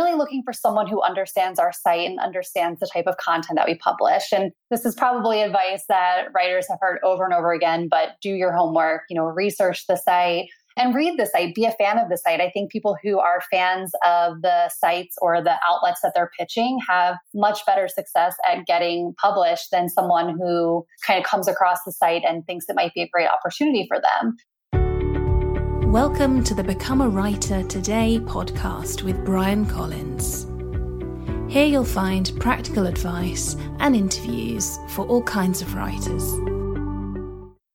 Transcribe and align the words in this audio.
really 0.00 0.16
looking 0.16 0.42
for 0.42 0.52
someone 0.52 0.86
who 0.86 1.02
understands 1.02 1.58
our 1.58 1.72
site 1.72 2.08
and 2.08 2.18
understands 2.18 2.80
the 2.80 2.88
type 2.92 3.06
of 3.06 3.16
content 3.16 3.56
that 3.56 3.66
we 3.66 3.76
publish. 3.76 4.32
And 4.32 4.52
this 4.70 4.84
is 4.84 4.94
probably 4.94 5.42
advice 5.42 5.84
that 5.88 6.28
writers 6.34 6.66
have 6.68 6.78
heard 6.80 6.98
over 7.04 7.24
and 7.24 7.34
over 7.34 7.52
again, 7.52 7.88
but 7.88 8.10
do 8.22 8.30
your 8.30 8.52
homework, 8.52 9.02
you 9.10 9.16
know, 9.16 9.24
research 9.24 9.86
the 9.86 9.96
site 9.96 10.48
and 10.76 10.94
read 10.94 11.18
the 11.18 11.26
site, 11.26 11.54
be 11.54 11.64
a 11.64 11.72
fan 11.72 11.98
of 11.98 12.08
the 12.08 12.16
site. 12.16 12.40
I 12.40 12.50
think 12.50 12.70
people 12.70 12.96
who 13.02 13.18
are 13.18 13.42
fans 13.50 13.92
of 14.06 14.40
the 14.42 14.70
sites 14.78 15.16
or 15.20 15.42
the 15.42 15.56
outlets 15.68 16.00
that 16.02 16.12
they're 16.14 16.30
pitching 16.38 16.78
have 16.88 17.16
much 17.34 17.66
better 17.66 17.88
success 17.88 18.34
at 18.48 18.66
getting 18.66 19.14
published 19.20 19.70
than 19.72 19.88
someone 19.88 20.38
who 20.38 20.86
kind 21.06 21.18
of 21.18 21.28
comes 21.28 21.48
across 21.48 21.78
the 21.84 21.92
site 21.92 22.22
and 22.26 22.46
thinks 22.46 22.66
it 22.68 22.76
might 22.76 22.94
be 22.94 23.02
a 23.02 23.08
great 23.08 23.28
opportunity 23.28 23.86
for 23.88 23.98
them. 24.00 24.36
Welcome 25.90 26.44
to 26.44 26.54
the 26.54 26.62
Become 26.62 27.00
a 27.00 27.08
Writer 27.08 27.64
Today 27.64 28.20
podcast 28.20 29.02
with 29.02 29.24
Bryan 29.24 29.66
Collins. 29.66 30.46
Here 31.52 31.66
you'll 31.66 31.84
find 31.84 32.30
practical 32.38 32.86
advice 32.86 33.56
and 33.80 33.96
interviews 33.96 34.78
for 34.90 35.04
all 35.06 35.24
kinds 35.24 35.62
of 35.62 35.74
writers. 35.74 36.32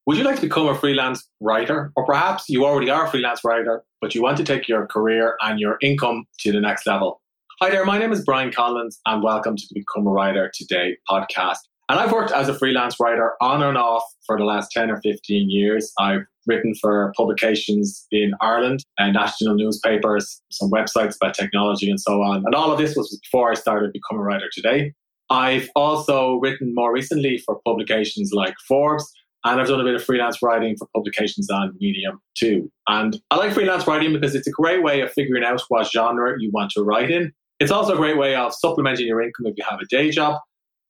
Would 0.05 0.17
you 0.17 0.23
like 0.23 0.37
to 0.37 0.43
become 0.43 0.69
a 0.69 0.75
freelance 0.75 1.27
writer? 1.41 1.91
Or 1.97 2.05
perhaps 2.05 2.45
you 2.47 2.63
already 2.63 2.89
are 2.89 3.05
a 3.05 3.11
freelance 3.11 3.43
writer, 3.43 3.83
but 3.99 4.15
you 4.15 4.23
want 4.23 4.37
to 4.37 4.45
take 4.45 4.69
your 4.69 4.87
career 4.87 5.35
and 5.41 5.59
your 5.59 5.77
income 5.81 6.23
to 6.39 6.53
the 6.53 6.61
next 6.61 6.87
level? 6.87 7.21
Hi 7.59 7.69
there, 7.69 7.83
my 7.83 7.97
name 7.97 8.13
is 8.13 8.23
Bryan 8.23 8.49
Collins, 8.49 8.97
and 9.05 9.23
welcome 9.23 9.57
to 9.57 9.63
the 9.69 9.81
Become 9.81 10.07
a 10.07 10.11
Writer 10.11 10.49
Today 10.55 10.95
podcast. 11.09 11.57
And 11.87 11.99
I've 11.99 12.11
worked 12.11 12.31
as 12.31 12.49
a 12.49 12.57
freelance 12.57 12.95
writer 12.99 13.33
on 13.41 13.61
and 13.61 13.77
off 13.77 14.03
for 14.25 14.37
the 14.37 14.43
last 14.43 14.71
10 14.71 14.89
or 14.89 14.99
15 15.01 15.49
years. 15.51 15.91
I've 15.99 16.25
written 16.47 16.73
for 16.81 17.13
publications 17.15 18.07
in 18.11 18.33
Ireland 18.41 18.83
and 18.97 19.13
national 19.13 19.55
newspapers, 19.55 20.41
some 20.51 20.71
websites 20.71 21.15
about 21.21 21.35
technology 21.35 21.89
and 21.89 21.99
so 21.99 22.21
on. 22.23 22.43
And 22.45 22.55
all 22.55 22.71
of 22.71 22.79
this 22.79 22.95
was 22.95 23.19
before 23.23 23.51
I 23.51 23.53
started 23.53 23.93
Become 23.93 24.19
a 24.19 24.23
Writer 24.23 24.49
Today. 24.51 24.93
I've 25.29 25.69
also 25.75 26.35
written 26.35 26.73
more 26.73 26.91
recently 26.91 27.37
for 27.39 27.59
publications 27.65 28.31
like 28.33 28.55
Forbes, 28.67 29.11
and 29.43 29.59
I've 29.59 29.67
done 29.67 29.79
a 29.79 29.83
bit 29.83 29.95
of 29.95 30.03
freelance 30.03 30.41
writing 30.41 30.75
for 30.77 30.87
publications 30.95 31.49
on 31.49 31.75
Medium 31.79 32.19
too. 32.35 32.71
And 32.87 33.19
I 33.29 33.37
like 33.37 33.53
freelance 33.53 33.87
writing 33.87 34.13
because 34.13 34.33
it's 34.33 34.47
a 34.47 34.51
great 34.51 34.83
way 34.83 35.01
of 35.01 35.11
figuring 35.13 35.43
out 35.43 35.61
what 35.69 35.91
genre 35.91 36.35
you 36.39 36.51
want 36.51 36.71
to 36.71 36.83
write 36.83 37.11
in. 37.11 37.31
It's 37.59 37.71
also 37.71 37.93
a 37.93 37.97
great 37.97 38.17
way 38.17 38.35
of 38.35 38.53
supplementing 38.53 39.07
your 39.07 39.21
income 39.21 39.45
if 39.45 39.55
you 39.57 39.63
have 39.69 39.79
a 39.79 39.85
day 39.85 40.09
job. 40.09 40.41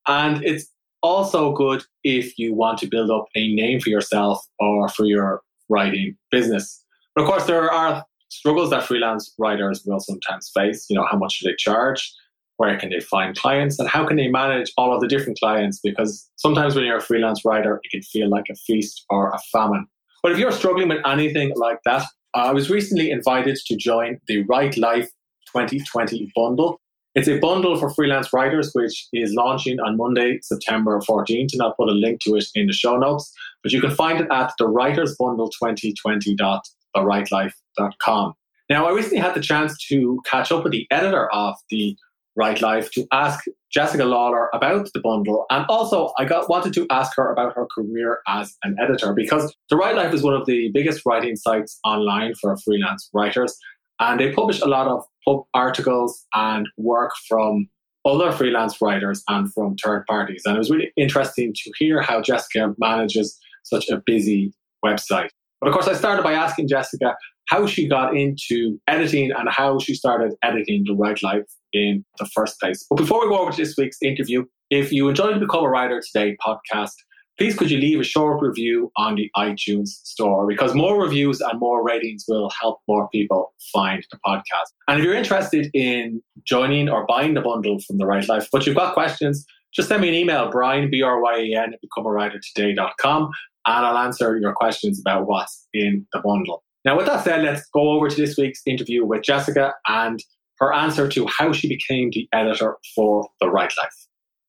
And 0.07 0.43
it's 0.43 0.67
also 1.05 1.53
good 1.53 1.83
if 2.03 2.37
you 2.37 2.53
want 2.53 2.79
to 2.79 2.87
build 2.87 3.11
up 3.11 3.25
a 3.35 3.53
name 3.53 3.79
for 3.79 3.89
yourself 3.89 4.43
or 4.59 4.89
for 4.89 5.05
your 5.05 5.41
writing 5.69 6.17
business. 6.31 6.83
But 7.15 7.21
of 7.23 7.29
course, 7.29 7.45
there 7.45 7.71
are 7.71 8.03
struggles 8.29 8.71
that 8.71 8.83
freelance 8.83 9.33
writers 9.37 9.83
will 9.85 9.99
sometimes 9.99 10.51
face. 10.53 10.87
You 10.89 10.97
know, 10.97 11.05
how 11.09 11.17
much 11.17 11.39
do 11.39 11.49
they 11.49 11.55
charge? 11.55 12.11
Where 12.57 12.77
can 12.79 12.89
they 12.89 13.01
find 13.01 13.37
clients? 13.37 13.77
And 13.79 13.87
how 13.87 14.05
can 14.05 14.17
they 14.17 14.29
manage 14.29 14.71
all 14.77 14.95
of 14.95 15.01
the 15.01 15.07
different 15.07 15.37
clients? 15.39 15.79
Because 15.83 16.29
sometimes 16.37 16.75
when 16.75 16.85
you're 16.85 16.97
a 16.97 17.01
freelance 17.01 17.45
writer, 17.45 17.79
it 17.83 17.91
can 17.91 18.01
feel 18.01 18.29
like 18.29 18.45
a 18.49 18.55
feast 18.55 19.05
or 19.09 19.29
a 19.29 19.39
famine. 19.51 19.85
But 20.23 20.31
if 20.31 20.39
you're 20.39 20.51
struggling 20.51 20.89
with 20.89 21.05
anything 21.05 21.53
like 21.55 21.79
that, 21.85 22.05
I 22.33 22.51
was 22.51 22.69
recently 22.69 23.11
invited 23.11 23.57
to 23.67 23.75
join 23.77 24.19
the 24.27 24.43
Write 24.43 24.75
Life 24.77 25.09
2020 25.53 26.31
bundle. 26.35 26.81
It's 27.15 27.27
a 27.29 27.39
bundle 27.39 27.79
for 27.79 27.89
freelance 27.91 28.33
writers, 28.33 28.71
which 28.73 29.07
is 29.13 29.33
launching 29.33 29.79
on 29.79 29.95
Monday, 29.95 30.39
September 30.41 30.99
14th, 30.99 31.53
and 31.53 31.61
I'll 31.61 31.73
put 31.73 31.87
a 31.87 31.93
link 31.93 32.19
to 32.23 32.35
it 32.35 32.43
in 32.55 32.67
the 32.67 32.73
show 32.73 32.97
notes. 32.97 33.31
But 33.63 33.71
you 33.71 33.79
can 33.79 33.91
find 33.91 34.19
it 34.19 34.27
at 34.31 34.51
the 34.59 34.67
Writers 34.67 35.15
Bundle 35.17 35.49
2020.thewritelife.com. 35.63 38.33
Now, 38.69 38.85
I 38.85 38.91
recently 38.91 39.19
had 39.19 39.33
the 39.33 39.39
chance 39.39 39.77
to 39.87 40.19
catch 40.25 40.51
up 40.51 40.63
with 40.63 40.73
the 40.73 40.85
editor 40.91 41.33
of 41.33 41.55
the 41.69 41.95
Write 42.35 42.61
Life 42.61 42.91
to 42.91 43.07
ask 43.13 43.45
Jessica 43.71 44.03
Lawlor 44.03 44.49
about 44.53 44.89
the 44.93 44.99
bundle, 44.99 45.45
and 45.49 45.65
also 45.69 46.11
I 46.19 46.25
got 46.25 46.49
wanted 46.49 46.73
to 46.73 46.85
ask 46.89 47.15
her 47.15 47.31
about 47.31 47.55
her 47.55 47.65
career 47.73 48.19
as 48.27 48.57
an 48.63 48.75
editor 48.81 49.13
because 49.13 49.55
the 49.69 49.77
Write 49.77 49.95
Life 49.95 50.13
is 50.13 50.21
one 50.21 50.33
of 50.33 50.45
the 50.45 50.69
biggest 50.73 51.05
writing 51.05 51.37
sites 51.37 51.79
online 51.85 52.33
for 52.41 52.57
freelance 52.57 53.09
writers, 53.13 53.57
and 53.99 54.19
they 54.19 54.31
publish 54.31 54.61
a 54.61 54.67
lot 54.67 54.87
of 54.87 55.45
articles 55.53 56.25
and 56.33 56.67
work 56.77 57.11
from 57.27 57.67
other 58.05 58.31
freelance 58.31 58.79
writers 58.81 59.23
and 59.27 59.51
from 59.53 59.75
third 59.83 60.05
parties. 60.07 60.43
And 60.45 60.55
it 60.55 60.59
was 60.59 60.69
really 60.69 60.91
interesting 60.95 61.53
to 61.55 61.71
hear 61.77 62.01
how 62.01 62.21
Jessica 62.21 62.73
manages 62.77 63.37
such 63.63 63.89
a 63.89 64.01
busy 64.05 64.53
website. 64.85 65.29
But 65.59 65.69
of 65.69 65.73
course, 65.73 65.87
I 65.87 65.93
started 65.93 66.23
by 66.23 66.33
asking 66.33 66.67
Jessica 66.67 67.15
how 67.47 67.65
she 67.65 67.87
got 67.87 68.15
into 68.15 68.79
editing 68.87 69.31
and 69.31 69.49
how 69.49 69.79
she 69.79 69.95
started 69.95 70.33
editing 70.43 70.83
The 70.85 70.93
Write 70.93 71.23
Life 71.23 71.45
in 71.73 72.03
the 72.19 72.27
first 72.33 72.59
place. 72.59 72.85
But 72.89 72.97
before 72.97 73.21
we 73.21 73.29
go 73.29 73.39
over 73.39 73.51
to 73.51 73.57
this 73.57 73.75
week's 73.77 73.97
interview, 74.01 74.45
if 74.69 74.91
you 74.91 75.09
enjoyed 75.09 75.35
the 75.35 75.39
Become 75.39 75.63
a 75.63 75.69
Writer 75.69 76.01
Today 76.01 76.35
podcast, 76.45 76.93
please 77.37 77.55
could 77.55 77.69
you 77.69 77.77
leave 77.77 77.99
a 77.99 78.03
short 78.03 78.41
review 78.41 78.91
on 78.97 79.15
the 79.15 79.29
iTunes 79.35 79.87
store 79.87 80.47
because 80.47 80.73
more 80.73 81.01
reviews 81.01 81.41
and 81.41 81.59
more 81.59 81.83
ratings 81.83 82.25
will 82.27 82.49
help 82.59 82.79
more 82.87 83.09
people 83.09 83.53
find 83.73 84.05
the 84.11 84.17
podcast. 84.25 84.71
And 84.87 84.99
if 84.99 85.05
you're 85.05 85.15
interested 85.15 85.69
in 85.73 86.21
joining 86.43 86.89
or 86.89 87.05
buying 87.05 87.33
the 87.33 87.41
bundle 87.41 87.79
from 87.79 87.97
the 87.97 88.05
Write 88.05 88.27
Life, 88.29 88.47
but 88.51 88.65
you've 88.65 88.75
got 88.75 88.93
questions, 88.93 89.45
just 89.73 89.89
send 89.89 90.01
me 90.01 90.09
an 90.09 90.15
email, 90.15 90.49
Bryan, 90.49 90.89
B 90.89 91.01
R 91.01 91.21
Y 91.21 91.37
A 91.37 91.61
N, 91.61 91.73
at 91.73 91.79
becomeawritertoday.com, 91.83 93.31
and 93.67 93.85
I'll 93.85 93.97
answer 93.97 94.37
your 94.37 94.53
questions 94.53 94.99
about 94.99 95.27
what's 95.27 95.67
in 95.73 96.07
the 96.13 96.19
bundle. 96.19 96.63
Now, 96.85 96.95
with 96.95 97.07
that 97.07 97.23
said, 97.23 97.43
let's 97.43 97.67
go 97.73 97.89
over 97.89 98.07
to 98.07 98.15
this 98.15 98.37
week's 98.37 98.61
interview 98.65 99.03
with 99.03 99.23
Jessica 99.23 99.73
and 99.87 100.23
her 100.59 100.71
answer 100.71 101.09
to 101.09 101.27
how 101.27 101.51
she 101.51 101.67
became 101.67 102.11
the 102.11 102.29
editor 102.31 102.77
for 102.95 103.27
The 103.41 103.49
Write 103.49 103.73
Life. 103.77 104.04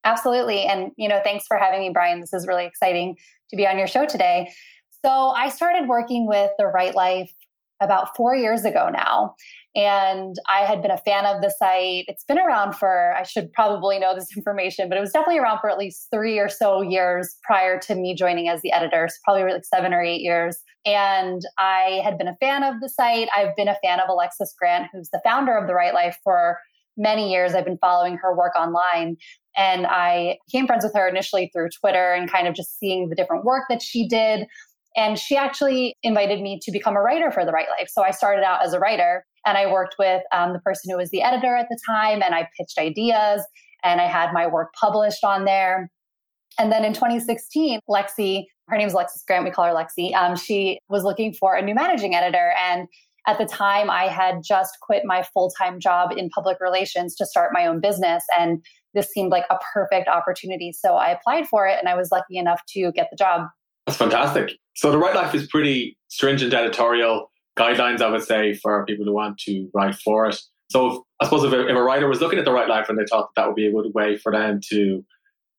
Absolutely. 0.06 0.62
And, 0.62 0.92
you 0.96 1.08
know, 1.08 1.20
thanks 1.24 1.46
for 1.46 1.58
having 1.58 1.80
me, 1.80 1.90
Bryan. 1.90 2.20
This 2.20 2.32
is 2.32 2.46
really 2.46 2.64
exciting 2.64 3.16
to 3.50 3.56
be 3.56 3.66
on 3.66 3.76
your 3.76 3.88
show 3.88 4.06
today. 4.06 4.48
So 5.04 5.10
I 5.10 5.48
started 5.48 5.88
working 5.88 6.28
with 6.28 6.52
The 6.58 6.66
Write 6.66 6.94
Life 6.94 7.32
about 7.80 8.16
four 8.16 8.34
years 8.34 8.64
ago 8.64 8.88
now. 8.90 9.34
And 9.74 10.36
I 10.48 10.60
had 10.60 10.80
been 10.80 10.92
a 10.92 10.98
fan 10.98 11.26
of 11.26 11.42
the 11.42 11.50
site. 11.50 12.04
It's 12.08 12.24
been 12.24 12.38
around 12.38 12.74
for, 12.74 13.12
I 13.14 13.24
should 13.24 13.52
probably 13.52 13.98
know 13.98 14.14
this 14.14 14.28
information, 14.36 14.88
but 14.88 14.96
it 14.96 15.00
was 15.00 15.10
definitely 15.10 15.38
around 15.38 15.58
for 15.58 15.68
at 15.68 15.76
least 15.76 16.06
three 16.14 16.38
or 16.38 16.48
so 16.48 16.82
years 16.82 17.34
prior 17.42 17.78
to 17.80 17.96
me 17.96 18.14
joining 18.14 18.48
as 18.48 18.62
the 18.62 18.72
editor. 18.72 19.08
So 19.08 19.16
probably 19.24 19.52
like 19.52 19.64
seven 19.64 19.92
or 19.92 20.02
eight 20.02 20.22
years. 20.22 20.58
And 20.86 21.42
I 21.58 22.00
had 22.04 22.16
been 22.16 22.28
a 22.28 22.36
fan 22.36 22.62
of 22.62 22.80
the 22.80 22.88
site. 22.88 23.28
I've 23.36 23.56
been 23.56 23.68
a 23.68 23.76
fan 23.84 23.98
of 23.98 24.08
Alexis 24.08 24.54
Grant, 24.56 24.86
who's 24.92 25.10
the 25.10 25.20
founder 25.24 25.56
of 25.56 25.66
The 25.66 25.74
Write 25.74 25.94
Life 25.94 26.16
for 26.22 26.58
many 26.96 27.30
years. 27.30 27.54
I've 27.54 27.64
been 27.64 27.78
following 27.78 28.16
her 28.16 28.34
work 28.34 28.56
online. 28.56 29.16
And 29.56 29.86
I 29.86 30.38
became 30.46 30.66
friends 30.66 30.84
with 30.84 30.94
her 30.94 31.08
initially 31.08 31.50
through 31.52 31.70
Twitter 31.80 32.12
and 32.12 32.30
kind 32.30 32.46
of 32.46 32.54
just 32.54 32.78
seeing 32.78 33.08
the 33.08 33.16
different 33.16 33.44
work 33.44 33.64
that 33.70 33.82
she 33.82 34.06
did. 34.06 34.46
And 34.96 35.18
she 35.18 35.36
actually 35.36 35.94
invited 36.02 36.40
me 36.40 36.58
to 36.62 36.72
become 36.72 36.96
a 36.96 37.00
writer 37.00 37.30
for 37.30 37.44
The 37.44 37.52
Write 37.52 37.68
Life. 37.78 37.88
So 37.88 38.02
I 38.02 38.10
started 38.10 38.44
out 38.44 38.64
as 38.64 38.72
a 38.72 38.78
writer 38.78 39.24
and 39.46 39.56
I 39.56 39.70
worked 39.70 39.96
with 39.98 40.22
um, 40.32 40.52
the 40.52 40.58
person 40.60 40.90
who 40.90 40.96
was 40.96 41.10
the 41.10 41.22
editor 41.22 41.54
at 41.54 41.68
the 41.68 41.78
time 41.86 42.22
and 42.22 42.34
I 42.34 42.48
pitched 42.58 42.78
ideas 42.78 43.42
and 43.84 44.00
I 44.00 44.06
had 44.06 44.32
my 44.32 44.46
work 44.46 44.72
published 44.78 45.22
on 45.22 45.44
there. 45.44 45.90
And 46.58 46.72
then 46.72 46.84
in 46.84 46.94
2016, 46.94 47.80
Lexi, 47.88 48.44
her 48.68 48.76
name 48.76 48.86
is 48.86 48.94
Alexis 48.94 49.22
Grant, 49.26 49.44
we 49.44 49.50
call 49.50 49.66
her 49.66 49.72
Lexi, 49.72 50.14
um, 50.14 50.36
she 50.36 50.80
was 50.88 51.04
looking 51.04 51.32
for 51.32 51.54
a 51.54 51.62
new 51.62 51.74
managing 51.74 52.14
editor. 52.14 52.52
And 52.66 52.88
at 53.26 53.38
the 53.38 53.44
time, 53.44 53.90
I 53.90 54.04
had 54.04 54.42
just 54.42 54.78
quit 54.80 55.02
my 55.04 55.22
full 55.34 55.50
time 55.50 55.80
job 55.80 56.12
in 56.16 56.30
public 56.30 56.58
relations 56.60 57.14
to 57.16 57.26
start 57.26 57.50
my 57.52 57.66
own 57.66 57.80
business. 57.80 58.24
And 58.38 58.64
this 58.96 59.12
seemed 59.12 59.30
like 59.30 59.44
a 59.50 59.58
perfect 59.72 60.08
opportunity. 60.08 60.72
So 60.72 60.94
I 60.94 61.10
applied 61.10 61.46
for 61.46 61.66
it 61.66 61.76
and 61.78 61.88
I 61.88 61.94
was 61.94 62.10
lucky 62.10 62.38
enough 62.38 62.62
to 62.70 62.90
get 62.92 63.08
the 63.10 63.16
job. 63.16 63.46
That's 63.86 63.98
fantastic. 63.98 64.52
So 64.74 64.90
the 64.90 64.98
Write 64.98 65.14
Life 65.14 65.34
is 65.34 65.46
pretty 65.46 65.96
stringent 66.08 66.52
editorial 66.52 67.30
guidelines, 67.56 68.00
I 68.00 68.10
would 68.10 68.24
say, 68.24 68.54
for 68.54 68.84
people 68.86 69.04
who 69.04 69.14
want 69.14 69.38
to 69.40 69.68
write 69.72 69.94
for 69.96 70.26
it. 70.26 70.40
So 70.70 70.86
if, 70.92 71.00
I 71.20 71.24
suppose 71.26 71.44
if 71.44 71.52
a, 71.52 71.68
if 71.68 71.76
a, 71.76 71.82
writer 71.82 72.08
was 72.08 72.20
looking 72.20 72.38
at 72.40 72.44
the 72.44 72.52
Write 72.52 72.68
Life 72.68 72.88
and 72.88 72.98
they 72.98 73.04
thought 73.08 73.28
that, 73.36 73.42
that 73.42 73.46
would 73.46 73.54
be 73.54 73.68
a 73.68 73.72
good 73.72 73.92
way 73.94 74.16
for 74.16 74.32
them 74.32 74.60
to 74.70 75.04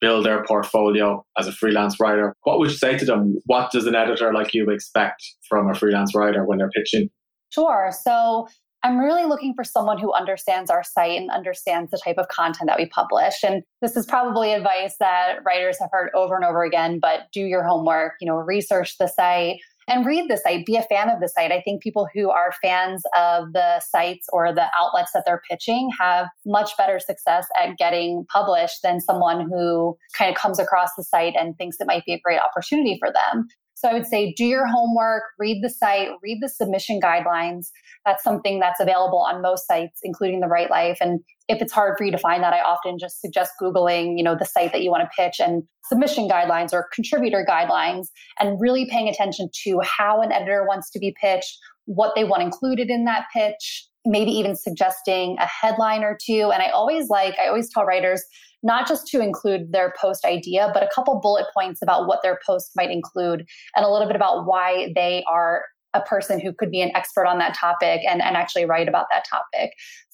build 0.02 0.26
their 0.26 0.44
portfolio 0.44 1.26
as 1.38 1.48
a 1.48 1.52
freelance 1.52 2.00
writer, 2.00 2.36
what 2.44 2.60
would 2.60 2.70
you 2.70 2.78
say 2.78 2.98
to 2.98 3.06
them? 3.06 3.38
What 3.46 3.72
does 3.72 3.88
an 3.88 3.96
editor 3.96 4.34
like 4.34 4.54
you 4.54 4.70
expect 4.70 5.24
from 5.48 5.70
a 5.70 5.76
freelance 5.76 6.14
writer 6.14 6.46
when 6.46 6.58
they're 6.58 6.70
pitching? 6.70 7.10
Sure. 7.50 7.92
So 8.04 8.48
I'm 8.84 9.00
really 9.00 9.26
looking 9.26 9.54
for 9.56 9.64
someone 9.64 9.98
who 9.98 10.14
understands 10.14 10.70
our 10.70 10.84
site 10.84 11.20
and 11.20 11.32
understands 11.32 11.92
the 11.92 12.00
type 12.04 12.18
of 12.18 12.28
content 12.28 12.68
that 12.68 12.78
we 12.78 12.86
publish. 12.88 13.44
And 13.44 13.64
this 13.82 13.98
is 13.98 14.06
probably 14.06 14.54
advice 14.54 14.96
that 15.00 15.40
writers 15.46 15.78
have 15.80 15.90
heard 15.92 16.10
over 16.16 16.36
and 16.36 16.46
over 16.46 16.64
again, 16.64 17.00
but 17.02 17.22
do 17.34 17.42
your 17.42 17.64
homework, 17.64 18.14
you 18.22 18.28
know, 18.28 18.36
research 18.36 18.98
the 19.00 19.08
site 19.08 19.58
and 19.88 20.06
read 20.06 20.30
the 20.30 20.38
site, 20.38 20.66
be 20.66 20.76
a 20.76 20.84
fan 20.84 21.10
of 21.10 21.22
the 21.22 21.30
site. 21.30 21.52
I 21.52 21.62
think 21.62 21.82
people 21.82 22.08
who 22.14 22.30
are 22.30 22.54
fans 22.62 23.04
of 23.18 23.54
the 23.54 23.80
sites 23.80 24.28
or 24.34 24.54
the 24.54 24.68
outlets 24.80 25.12
that 25.14 25.24
they're 25.26 25.42
pitching 25.50 25.90
have 26.00 26.28
much 26.46 26.72
better 26.78 27.00
success 27.00 27.48
at 27.60 27.78
getting 27.78 28.26
published 28.32 28.80
than 28.84 29.00
someone 29.00 29.50
who 29.50 29.98
kind 30.18 30.30
of 30.30 30.36
comes 30.40 30.60
across 30.60 30.90
the 30.98 31.04
site 31.04 31.36
and 31.40 31.58
thinks 31.58 31.78
it 31.80 31.88
might 31.88 32.06
be 32.06 32.14
a 32.14 32.20
great 32.20 32.40
opportunity 32.40 32.98
for 33.00 33.10
them. 33.12 33.48
So 33.78 33.88
I 33.88 33.94
would 33.94 34.08
say 34.08 34.34
do 34.34 34.44
your 34.44 34.66
homework, 34.66 35.22
read 35.38 35.64
the 35.64 35.70
site, 35.70 36.08
read 36.24 36.40
the 36.42 36.50
submission 36.50 37.00
guidelines. 37.00 37.68
That's 38.08 38.24
something 38.24 38.60
that's 38.60 38.80
available 38.80 39.20
on 39.20 39.40
most 39.40 39.68
sites, 39.68 40.00
including 40.02 40.40
the 40.40 40.48
Write 40.48 40.72
Life. 40.72 40.98
And 41.00 41.20
if 41.48 41.62
it's 41.62 41.72
hard 41.72 41.96
for 41.96 42.04
you 42.04 42.12
to 42.12 42.18
find 42.18 42.42
that, 42.42 42.54
I 42.54 42.62
often 42.62 42.98
just 42.98 43.22
suggest 43.22 43.52
Googling, 43.62 44.18
you 44.18 44.24
know, 44.24 44.36
the 44.36 44.46
site 44.46 44.72
that 44.72 44.82
you 44.82 44.90
want 44.90 45.04
to 45.04 45.10
pitch 45.16 45.36
and 45.40 45.62
submission 45.86 46.28
guidelines 46.28 46.74
or 46.74 46.88
contributor 46.92 47.46
guidelines 47.48 48.08
and 48.40 48.60
really 48.60 48.90
paying 48.90 49.08
attention 49.08 49.48
to 49.66 49.80
how 49.84 50.24
an 50.24 50.32
editor 50.32 50.66
wants 50.68 50.90
to 50.90 51.00
be 51.00 51.16
pitched, 51.22 51.60
what 51.86 52.16
they 52.16 52.24
want 52.24 52.42
included 52.42 52.90
in 52.90 53.06
that 53.06 53.26
pitch, 53.32 53.88
maybe 54.08 54.32
even 54.32 54.56
suggesting 54.56 55.38
a 55.40 55.46
headline 55.46 56.04
or 56.04 56.18
two. 56.20 56.50
And 56.52 56.64
I 56.64 56.70
always 56.70 57.10
like, 57.10 57.36
I 57.38 57.48
always 57.48 57.72
tell 57.72 57.86
writers, 57.86 58.24
not 58.68 58.88
just 58.88 59.08
to 59.08 59.22
include 59.22 59.72
their 59.72 59.94
post 60.00 60.26
idea, 60.26 60.70
but 60.74 60.84
a 60.84 60.90
couple 60.94 61.20
bullet 61.22 61.46
points 61.54 61.82
about 61.82 62.06
what 62.06 62.20
their 62.22 62.38
post 62.46 62.72
might 62.76 62.92
include 62.92 63.48
and 63.76 63.86
a 63.86 63.90
little 63.90 64.06
bit 64.06 64.16
about 64.16 64.46
why 64.46 64.92
they 64.94 65.24
are 65.32 65.64
a 65.98 66.02
person 66.02 66.40
who 66.40 66.54
could 66.54 66.72
be 66.72 66.82
an 66.82 66.92
expert 66.96 67.26
on 67.26 67.40
that 67.40 67.56
topic 67.56 68.02
and, 68.08 68.22
and 68.22 68.36
actually 68.38 68.66
write 68.66 68.88
about 68.88 69.08
that 69.12 69.26
topic. 69.30 69.72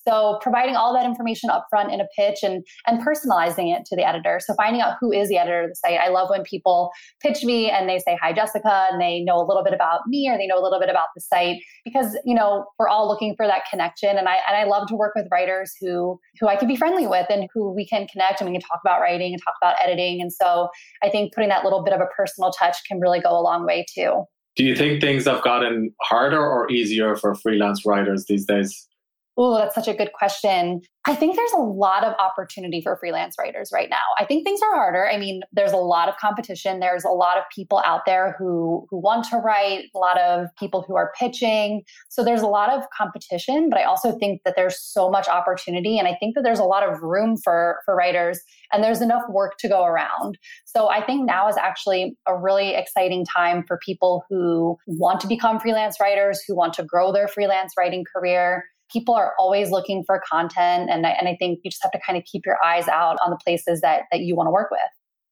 So 0.07 0.37
providing 0.41 0.75
all 0.75 0.93
that 0.93 1.05
information 1.05 1.49
up 1.49 1.65
front 1.69 1.91
in 1.91 2.01
a 2.01 2.07
pitch 2.17 2.39
and 2.43 2.65
and 2.87 3.01
personalizing 3.05 3.75
it 3.75 3.85
to 3.85 3.95
the 3.95 4.07
editor. 4.07 4.39
So 4.45 4.53
finding 4.55 4.81
out 4.81 4.97
who 4.99 5.11
is 5.11 5.29
the 5.29 5.37
editor 5.37 5.63
of 5.63 5.69
the 5.69 5.75
site. 5.75 5.99
I 5.99 6.09
love 6.09 6.29
when 6.29 6.43
people 6.43 6.91
pitch 7.21 7.43
me 7.43 7.69
and 7.69 7.87
they 7.87 7.99
say, 7.99 8.17
Hi 8.21 8.33
Jessica, 8.33 8.87
and 8.91 9.01
they 9.01 9.21
know 9.21 9.37
a 9.37 9.45
little 9.47 9.63
bit 9.63 9.73
about 9.73 10.01
me 10.07 10.29
or 10.29 10.37
they 10.37 10.47
know 10.47 10.59
a 10.59 10.63
little 10.63 10.79
bit 10.79 10.89
about 10.89 11.07
the 11.15 11.21
site 11.21 11.57
because, 11.85 12.17
you 12.25 12.35
know, 12.35 12.65
we're 12.79 12.89
all 12.89 13.07
looking 13.07 13.33
for 13.35 13.47
that 13.47 13.63
connection. 13.69 14.17
And 14.17 14.27
I 14.27 14.37
and 14.47 14.57
I 14.57 14.65
love 14.65 14.87
to 14.89 14.95
work 14.95 15.13
with 15.15 15.27
writers 15.31 15.73
who 15.79 16.19
who 16.39 16.47
I 16.47 16.55
can 16.55 16.67
be 16.67 16.75
friendly 16.75 17.07
with 17.07 17.27
and 17.29 17.47
who 17.53 17.73
we 17.73 17.87
can 17.87 18.07
connect 18.07 18.41
and 18.41 18.49
we 18.49 18.53
can 18.53 18.61
talk 18.61 18.79
about 18.83 18.99
writing 18.99 19.33
and 19.33 19.41
talk 19.41 19.55
about 19.61 19.75
editing. 19.81 20.21
And 20.21 20.33
so 20.33 20.69
I 21.01 21.09
think 21.09 21.33
putting 21.33 21.49
that 21.49 21.63
little 21.63 21.83
bit 21.83 21.93
of 21.93 22.01
a 22.01 22.07
personal 22.15 22.51
touch 22.51 22.77
can 22.87 22.99
really 22.99 23.21
go 23.21 23.29
a 23.29 23.41
long 23.41 23.65
way 23.65 23.85
too. 23.93 24.25
Do 24.55 24.63
you 24.63 24.75
think 24.75 25.01
things 25.01 25.25
have 25.25 25.43
gotten 25.43 25.93
harder 26.01 26.39
or 26.39 26.71
easier 26.71 27.15
for 27.15 27.33
freelance 27.35 27.85
writers 27.85 28.25
these 28.25 28.45
days? 28.45 28.87
Oh, 29.35 29.57
that's 29.57 29.73
such 29.73 29.87
a 29.87 29.95
good 29.95 30.11
question. 30.13 30.81
I 31.05 31.15
think 31.15 31.35
there's 31.35 31.51
a 31.51 31.61
lot 31.61 32.05
of 32.05 32.13
opportunity 32.17 32.81
for 32.81 32.95
freelance 32.95 33.35
writers 33.37 33.71
right 33.73 33.89
now. 33.89 33.97
I 34.19 34.25
think 34.25 34.45
things 34.45 34.61
are 34.61 34.73
harder. 34.73 35.09
I 35.09 35.17
mean, 35.17 35.41
there's 35.51 35.73
a 35.73 35.77
lot 35.77 36.07
of 36.07 36.15
competition. 36.17 36.79
There's 36.79 37.03
a 37.03 37.09
lot 37.09 37.37
of 37.37 37.43
people 37.53 37.81
out 37.85 38.01
there 38.05 38.35
who 38.39 38.85
who 38.89 38.99
want 39.01 39.25
to 39.31 39.37
write, 39.37 39.85
a 39.93 39.97
lot 39.97 40.19
of 40.19 40.47
people 40.57 40.85
who 40.87 40.95
are 40.95 41.11
pitching. 41.19 41.81
So 42.09 42.23
there's 42.23 42.41
a 42.41 42.47
lot 42.47 42.71
of 42.71 42.83
competition, 42.95 43.69
but 43.69 43.79
I 43.79 43.83
also 43.83 44.17
think 44.17 44.41
that 44.45 44.53
there's 44.55 44.79
so 44.79 45.09
much 45.09 45.27
opportunity 45.27 45.97
and 45.97 46.07
I 46.07 46.15
think 46.19 46.35
that 46.35 46.43
there's 46.43 46.59
a 46.59 46.63
lot 46.63 46.87
of 46.87 47.01
room 47.01 47.35
for 47.43 47.79
for 47.85 47.95
writers 47.95 48.39
and 48.71 48.83
there's 48.83 49.01
enough 49.01 49.23
work 49.29 49.53
to 49.59 49.67
go 49.67 49.83
around. 49.83 50.37
So 50.65 50.89
I 50.89 51.03
think 51.03 51.25
now 51.25 51.49
is 51.49 51.57
actually 51.57 52.15
a 52.27 52.37
really 52.37 52.75
exciting 52.75 53.25
time 53.25 53.63
for 53.67 53.77
people 53.83 54.23
who 54.29 54.77
want 54.87 55.19
to 55.21 55.27
become 55.27 55.59
freelance 55.59 55.99
writers, 55.99 56.41
who 56.47 56.55
want 56.55 56.73
to 56.75 56.83
grow 56.83 57.11
their 57.11 57.27
freelance 57.27 57.73
writing 57.77 58.05
career 58.15 58.63
people 58.93 59.15
are 59.15 59.33
always 59.39 59.71
looking 59.71 60.03
for 60.05 60.21
content. 60.29 60.89
And 60.89 61.05
I, 61.05 61.09
and 61.11 61.27
I 61.27 61.35
think 61.35 61.59
you 61.63 61.71
just 61.71 61.83
have 61.83 61.91
to 61.91 61.99
kind 62.05 62.17
of 62.17 62.23
keep 62.23 62.45
your 62.45 62.57
eyes 62.63 62.87
out 62.87 63.17
on 63.25 63.31
the 63.31 63.37
places 63.43 63.81
that, 63.81 64.03
that 64.11 64.21
you 64.21 64.35
want 64.35 64.47
to 64.47 64.51
work 64.51 64.69
with. 64.71 64.79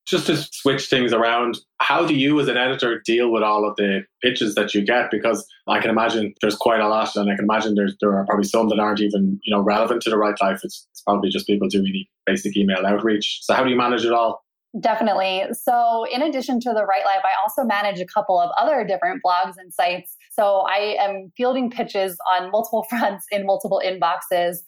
Just 0.08 0.26
to 0.26 0.36
switch 0.36 0.88
things 0.88 1.14
around, 1.14 1.60
how 1.78 2.06
do 2.06 2.16
you 2.16 2.40
as 2.40 2.48
an 2.48 2.58
editor 2.58 3.00
deal 3.06 3.32
with 3.32 3.44
all 3.44 3.70
of 3.70 3.76
the 3.76 4.02
pitches 4.24 4.56
that 4.56 4.74
you 4.74 4.84
get? 4.84 5.12
Because 5.12 5.46
I 5.68 5.80
can 5.80 5.92
imagine 5.92 6.34
there's 6.42 6.56
quite 6.56 6.82
a 6.82 6.88
lot, 6.88 7.16
and 7.16 7.32
I 7.32 7.36
can 7.36 7.46
imagine 7.46 7.76
there's, 7.76 7.96
there 8.02 8.12
are 8.18 8.26
probably 8.26 8.46
some 8.46 8.68
that 8.70 8.80
aren't 8.80 9.00
even 9.00 9.40
you 9.44 9.56
know 9.56 9.62
relevant 9.62 10.02
to 10.02 10.10
the 10.10 10.18
Write 10.18 10.42
Life. 10.42 10.62
It's, 10.64 10.88
it's 10.92 11.02
probably 11.02 11.30
just 11.30 11.46
people 11.46 11.68
doing 11.68 12.06
basic 12.26 12.58
email 12.58 12.84
outreach. 12.86 13.40
So 13.44 13.54
how 13.54 13.64
do 13.64 13.70
you 13.70 13.78
manage 13.78 14.04
it 14.04 14.12
all? 14.12 14.41
Definitely. 14.80 15.44
So, 15.52 16.06
in 16.10 16.22
addition 16.22 16.62
to 16.62 16.70
the 16.74 16.86
Write 16.86 17.04
Life, 17.04 17.24
I 17.26 17.32
also 17.44 17.68
manage 17.68 18.00
a 18.00 18.06
couple 18.06 18.40
of 18.40 18.50
other 18.58 18.86
different 18.86 19.22
blogs 19.26 19.56
and 19.58 19.74
sites. 19.74 20.16
So, 20.32 20.64
I 20.66 20.96
am 20.98 21.30
fielding 21.36 21.70
pitches 21.70 22.18
on 22.32 22.52
multiple 22.52 22.84
fronts 22.90 23.26
in 23.32 23.46
multiple 23.46 23.82
inboxes. 23.86 24.60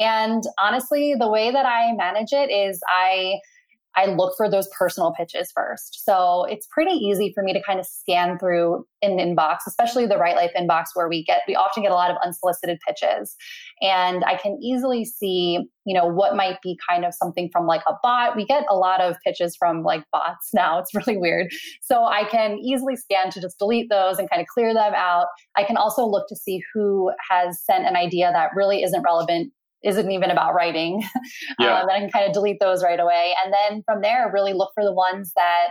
And 0.00 0.42
honestly, 0.58 1.14
the 1.16 1.28
way 1.28 1.52
that 1.52 1.64
I 1.64 1.92
manage 1.92 2.32
it 2.32 2.50
is 2.50 2.80
I 2.88 3.36
I 3.94 4.06
look 4.06 4.34
for 4.36 4.50
those 4.50 4.68
personal 4.76 5.12
pitches 5.12 5.52
first. 5.54 6.04
So 6.04 6.44
it's 6.44 6.66
pretty 6.70 6.92
easy 6.92 7.32
for 7.34 7.42
me 7.42 7.52
to 7.52 7.62
kind 7.62 7.78
of 7.78 7.86
scan 7.86 8.38
through 8.38 8.86
an 9.02 9.18
inbox, 9.18 9.58
especially 9.66 10.06
the 10.06 10.16
Write 10.16 10.36
Life 10.36 10.52
inbox 10.58 10.86
where 10.94 11.08
we 11.08 11.24
get, 11.24 11.42
we 11.46 11.54
often 11.54 11.82
get 11.82 11.92
a 11.92 11.94
lot 11.94 12.10
of 12.10 12.16
unsolicited 12.24 12.78
pitches. 12.86 13.36
And 13.80 14.24
I 14.24 14.36
can 14.36 14.58
easily 14.62 15.04
see, 15.04 15.58
you 15.84 15.94
know, 15.94 16.06
what 16.06 16.36
might 16.36 16.62
be 16.62 16.78
kind 16.88 17.04
of 17.04 17.12
something 17.14 17.50
from 17.52 17.66
like 17.66 17.82
a 17.88 17.94
bot. 18.02 18.36
We 18.36 18.46
get 18.46 18.64
a 18.70 18.76
lot 18.76 19.00
of 19.00 19.16
pitches 19.24 19.56
from 19.56 19.82
like 19.82 20.04
bots 20.12 20.50
now. 20.54 20.78
It's 20.78 20.94
really 20.94 21.18
weird. 21.18 21.48
So 21.82 22.04
I 22.04 22.24
can 22.24 22.58
easily 22.58 22.96
scan 22.96 23.30
to 23.32 23.40
just 23.40 23.58
delete 23.58 23.90
those 23.90 24.18
and 24.18 24.30
kind 24.30 24.40
of 24.40 24.46
clear 24.46 24.72
them 24.72 24.94
out. 24.94 25.26
I 25.56 25.64
can 25.64 25.76
also 25.76 26.06
look 26.06 26.28
to 26.28 26.36
see 26.36 26.62
who 26.72 27.12
has 27.30 27.62
sent 27.62 27.86
an 27.86 27.96
idea 27.96 28.30
that 28.32 28.50
really 28.54 28.82
isn't 28.82 29.02
relevant 29.02 29.52
isn't 29.84 30.10
even 30.10 30.30
about 30.30 30.54
writing. 30.54 31.02
Yeah. 31.58 31.80
Um, 31.80 31.88
and 31.88 31.90
I 31.90 31.98
can 32.00 32.10
kind 32.10 32.26
of 32.26 32.32
delete 32.32 32.60
those 32.60 32.82
right 32.82 32.98
away. 32.98 33.34
And 33.44 33.52
then 33.52 33.82
from 33.84 34.00
there, 34.00 34.30
really 34.32 34.52
look 34.52 34.70
for 34.74 34.84
the 34.84 34.92
ones 34.92 35.32
that, 35.36 35.68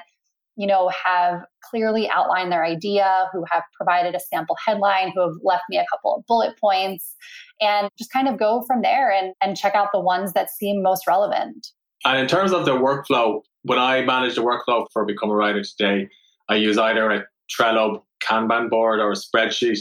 you 0.55 0.67
know, 0.67 0.89
have 1.03 1.41
clearly 1.63 2.09
outlined 2.09 2.51
their 2.51 2.63
idea, 2.63 3.27
who 3.33 3.43
have 3.51 3.63
provided 3.75 4.15
a 4.15 4.19
sample 4.19 4.55
headline, 4.63 5.11
who 5.13 5.21
have 5.21 5.35
left 5.43 5.63
me 5.69 5.77
a 5.77 5.85
couple 5.91 6.15
of 6.15 6.23
bullet 6.27 6.57
points, 6.59 7.15
and 7.59 7.89
just 7.97 8.11
kind 8.11 8.27
of 8.27 8.37
go 8.37 8.63
from 8.67 8.81
there 8.81 9.11
and, 9.11 9.33
and 9.41 9.57
check 9.57 9.75
out 9.75 9.89
the 9.93 9.99
ones 9.99 10.33
that 10.33 10.49
seem 10.49 10.81
most 10.81 11.07
relevant. 11.07 11.67
And 12.05 12.19
in 12.19 12.27
terms 12.27 12.53
of 12.53 12.65
the 12.65 12.71
workflow, 12.71 13.41
when 13.63 13.79
I 13.79 14.03
manage 14.03 14.35
the 14.35 14.43
workflow 14.43 14.87
for 14.93 15.05
Become 15.05 15.29
a 15.29 15.35
Writer 15.35 15.63
today, 15.63 16.07
I 16.49 16.55
use 16.55 16.77
either 16.77 17.09
a 17.09 17.23
Trello 17.51 18.03
Kanban 18.23 18.69
board 18.69 18.99
or 18.99 19.11
a 19.11 19.15
spreadsheet. 19.15 19.79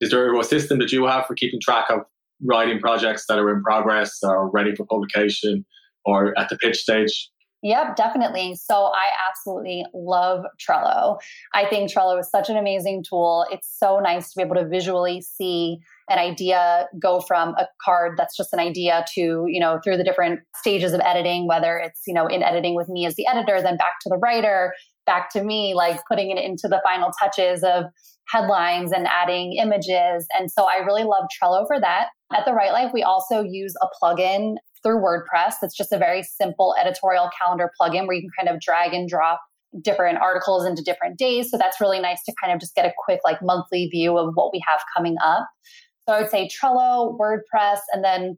Is 0.00 0.10
there 0.10 0.38
a 0.38 0.44
system 0.44 0.78
that 0.78 0.92
you 0.92 1.06
have 1.06 1.26
for 1.26 1.34
keeping 1.34 1.60
track 1.60 1.90
of 1.90 2.00
writing 2.42 2.80
projects 2.80 3.24
that 3.28 3.38
are 3.38 3.50
in 3.54 3.62
progress 3.62 4.18
or 4.22 4.50
ready 4.50 4.74
for 4.74 4.86
publication 4.86 5.64
or 6.04 6.38
at 6.38 6.48
the 6.48 6.56
pitch 6.58 6.76
stage? 6.76 7.30
Yep, 7.62 7.96
definitely. 7.96 8.54
So 8.54 8.74
I 8.74 9.06
absolutely 9.28 9.84
love 9.92 10.44
Trello. 10.60 11.18
I 11.54 11.66
think 11.66 11.90
Trello 11.90 12.18
is 12.20 12.30
such 12.30 12.48
an 12.48 12.56
amazing 12.56 13.02
tool. 13.08 13.46
It's 13.50 13.68
so 13.78 13.98
nice 13.98 14.30
to 14.30 14.36
be 14.36 14.42
able 14.44 14.54
to 14.54 14.68
visually 14.68 15.20
see 15.20 15.78
an 16.08 16.18
idea 16.18 16.86
go 17.02 17.20
from 17.20 17.50
a 17.56 17.66
card 17.84 18.12
that's 18.16 18.36
just 18.36 18.52
an 18.52 18.60
idea 18.60 19.04
to, 19.14 19.46
you 19.48 19.58
know, 19.58 19.80
through 19.82 19.96
the 19.96 20.04
different 20.04 20.40
stages 20.54 20.92
of 20.92 21.00
editing, 21.04 21.48
whether 21.48 21.76
it's, 21.78 22.02
you 22.06 22.14
know, 22.14 22.28
in 22.28 22.44
editing 22.44 22.76
with 22.76 22.88
me 22.88 23.04
as 23.04 23.16
the 23.16 23.26
editor, 23.26 23.60
then 23.60 23.76
back 23.76 23.94
to 24.02 24.08
the 24.08 24.18
writer, 24.18 24.72
back 25.08 25.30
to 25.30 25.42
me, 25.42 25.72
like 25.74 26.00
putting 26.06 26.30
it 26.30 26.38
into 26.38 26.68
the 26.68 26.80
final 26.84 27.10
touches 27.18 27.64
of 27.64 27.84
headlines 28.28 28.92
and 28.92 29.06
adding 29.06 29.54
images. 29.54 30.26
And 30.38 30.50
so 30.50 30.64
I 30.64 30.84
really 30.84 31.04
love 31.04 31.24
Trello 31.32 31.66
for 31.66 31.80
that. 31.80 32.08
At 32.30 32.44
the 32.44 32.52
Write 32.52 32.72
Life, 32.72 32.90
we 32.92 33.02
also 33.02 33.42
use 33.42 33.74
a 33.80 33.86
plugin 34.00 34.56
through 34.82 35.00
WordPress 35.00 35.54
that's 35.62 35.74
just 35.76 35.92
a 35.92 35.98
very 35.98 36.22
simple 36.22 36.74
editorial 36.78 37.30
calendar 37.40 37.70
plugin 37.80 38.06
where 38.06 38.14
you 38.14 38.20
can 38.20 38.30
kind 38.38 38.54
of 38.54 38.60
drag 38.60 38.92
and 38.92 39.08
drop 39.08 39.40
different 39.82 40.18
articles 40.18 40.66
into 40.66 40.82
different 40.82 41.18
days. 41.18 41.50
So 41.50 41.56
that's 41.56 41.80
really 41.80 42.00
nice 42.00 42.22
to 42.24 42.34
kind 42.42 42.52
of 42.52 42.60
just 42.60 42.74
get 42.74 42.84
a 42.84 42.92
quick 43.04 43.20
like 43.24 43.38
monthly 43.42 43.88
view 43.88 44.18
of 44.18 44.34
what 44.34 44.52
we 44.52 44.62
have 44.68 44.80
coming 44.94 45.16
up. 45.24 45.48
So 46.06 46.14
I 46.14 46.20
would 46.20 46.30
say 46.30 46.48
Trello, 46.48 47.18
WordPress, 47.18 47.80
and 47.92 48.04
then 48.04 48.36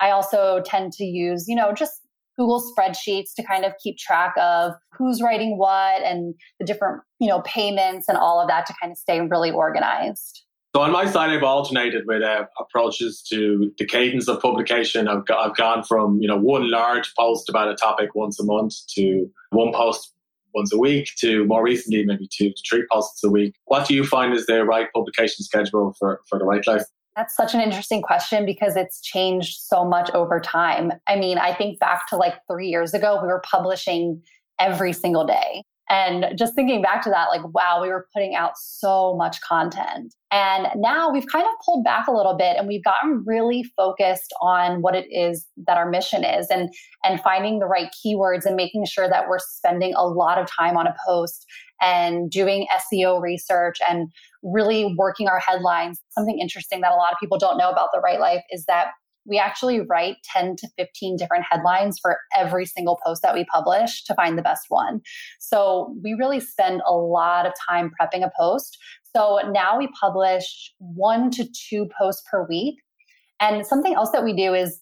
I 0.00 0.10
also 0.10 0.62
tend 0.64 0.92
to 0.94 1.04
use, 1.04 1.46
you 1.46 1.54
know, 1.56 1.72
just 1.72 2.00
Google 2.38 2.62
spreadsheets 2.62 3.34
to 3.36 3.42
kind 3.42 3.64
of 3.64 3.72
keep 3.82 3.98
track 3.98 4.34
of 4.40 4.72
who's 4.96 5.20
writing 5.20 5.58
what 5.58 6.02
and 6.02 6.34
the 6.58 6.66
different, 6.66 7.02
you 7.18 7.28
know, 7.28 7.40
payments 7.42 8.08
and 8.08 8.16
all 8.16 8.40
of 8.40 8.48
that 8.48 8.66
to 8.66 8.74
kind 8.80 8.90
of 8.90 8.98
stay 8.98 9.20
really 9.20 9.50
organized. 9.50 10.42
So 10.74 10.80
on 10.80 10.90
my 10.90 11.04
side, 11.04 11.28
I've 11.28 11.42
alternated 11.42 12.04
with 12.06 12.22
uh, 12.22 12.46
approaches 12.58 13.22
to 13.30 13.70
the 13.76 13.84
cadence 13.84 14.26
of 14.26 14.40
publication. 14.40 15.06
I've, 15.06 15.26
got, 15.26 15.50
I've 15.50 15.56
gone 15.56 15.84
from 15.84 16.18
you 16.20 16.28
know 16.28 16.38
one 16.38 16.70
large 16.70 17.12
post 17.14 17.50
about 17.50 17.68
a 17.68 17.74
topic 17.74 18.14
once 18.14 18.40
a 18.40 18.44
month 18.44 18.74
to 18.94 19.26
one 19.50 19.72
post 19.74 20.14
once 20.54 20.72
a 20.72 20.78
week 20.78 21.10
to 21.18 21.44
more 21.44 21.62
recently 21.62 22.04
maybe 22.04 22.28
two 22.30 22.50
to 22.50 22.62
three 22.68 22.86
posts 22.90 23.22
a 23.22 23.30
week. 23.30 23.54
What 23.66 23.86
do 23.86 23.94
you 23.94 24.04
find 24.04 24.34
is 24.34 24.46
the 24.46 24.64
right 24.64 24.88
publication 24.94 25.44
schedule 25.44 25.94
for, 25.98 26.20
for 26.28 26.38
the 26.38 26.44
Write 26.44 26.66
Life? 26.66 26.84
That's 27.16 27.36
such 27.36 27.54
an 27.54 27.60
interesting 27.60 28.00
question 28.00 28.46
because 28.46 28.74
it's 28.74 29.00
changed 29.00 29.60
so 29.60 29.84
much 29.84 30.10
over 30.12 30.40
time. 30.40 30.92
I 31.06 31.16
mean, 31.16 31.38
I 31.38 31.52
think 31.52 31.78
back 31.78 32.08
to 32.08 32.16
like 32.16 32.34
three 32.50 32.68
years 32.68 32.94
ago, 32.94 33.20
we 33.20 33.28
were 33.28 33.42
publishing 33.44 34.22
every 34.58 34.92
single 34.92 35.26
day. 35.26 35.62
And 35.90 36.38
just 36.38 36.54
thinking 36.54 36.80
back 36.80 37.02
to 37.02 37.10
that, 37.10 37.28
like, 37.28 37.42
wow, 37.52 37.80
we 37.82 37.88
were 37.88 38.06
putting 38.14 38.34
out 38.34 38.52
so 38.56 39.14
much 39.16 39.40
content. 39.42 40.14
And 40.30 40.68
now 40.76 41.10
we've 41.10 41.26
kind 41.26 41.44
of 41.44 41.52
pulled 41.64 41.84
back 41.84 42.06
a 42.06 42.12
little 42.12 42.34
bit 42.34 42.56
and 42.56 42.66
we've 42.66 42.84
gotten 42.84 43.22
really 43.26 43.64
focused 43.76 44.32
on 44.40 44.80
what 44.80 44.94
it 44.94 45.06
is 45.10 45.46
that 45.66 45.76
our 45.76 45.90
mission 45.90 46.24
is 46.24 46.46
and, 46.50 46.72
and 47.04 47.20
finding 47.20 47.58
the 47.58 47.66
right 47.66 47.90
keywords 47.92 48.46
and 48.46 48.56
making 48.56 48.86
sure 48.86 49.08
that 49.08 49.28
we're 49.28 49.38
spending 49.38 49.92
a 49.94 50.06
lot 50.06 50.38
of 50.38 50.48
time 50.58 50.78
on 50.78 50.86
a 50.86 50.94
post 51.06 51.44
and 51.82 52.30
doing 52.30 52.66
SEO 52.94 53.20
research 53.20 53.76
and 53.86 54.08
really 54.42 54.94
working 54.96 55.28
our 55.28 55.40
headlines. 55.40 56.00
Something 56.10 56.38
interesting 56.38 56.80
that 56.80 56.92
a 56.92 56.96
lot 56.96 57.12
of 57.12 57.18
people 57.20 57.38
don't 57.38 57.58
know 57.58 57.70
about 57.70 57.88
the 57.92 58.00
Write 58.00 58.20
Life 58.20 58.42
is 58.50 58.64
that 58.66 58.92
we 59.24 59.38
actually 59.38 59.80
write 59.80 60.16
10 60.32 60.56
to 60.56 60.68
15 60.76 61.16
different 61.16 61.44
headlines 61.48 61.98
for 62.00 62.18
every 62.36 62.66
single 62.66 62.98
post 63.04 63.22
that 63.22 63.34
we 63.34 63.44
publish 63.44 64.04
to 64.04 64.14
find 64.14 64.36
the 64.36 64.42
best 64.42 64.66
one. 64.68 65.00
So 65.40 65.94
we 66.02 66.14
really 66.14 66.40
spend 66.40 66.82
a 66.86 66.92
lot 66.92 67.46
of 67.46 67.52
time 67.68 67.90
prepping 68.00 68.24
a 68.24 68.30
post. 68.38 68.78
So 69.14 69.40
now 69.50 69.78
we 69.78 69.88
publish 70.00 70.72
one 70.78 71.30
to 71.32 71.46
two 71.68 71.88
posts 71.98 72.22
per 72.30 72.46
week. 72.48 72.76
And 73.40 73.66
something 73.66 73.94
else 73.94 74.10
that 74.10 74.24
we 74.24 74.34
do 74.34 74.54
is 74.54 74.80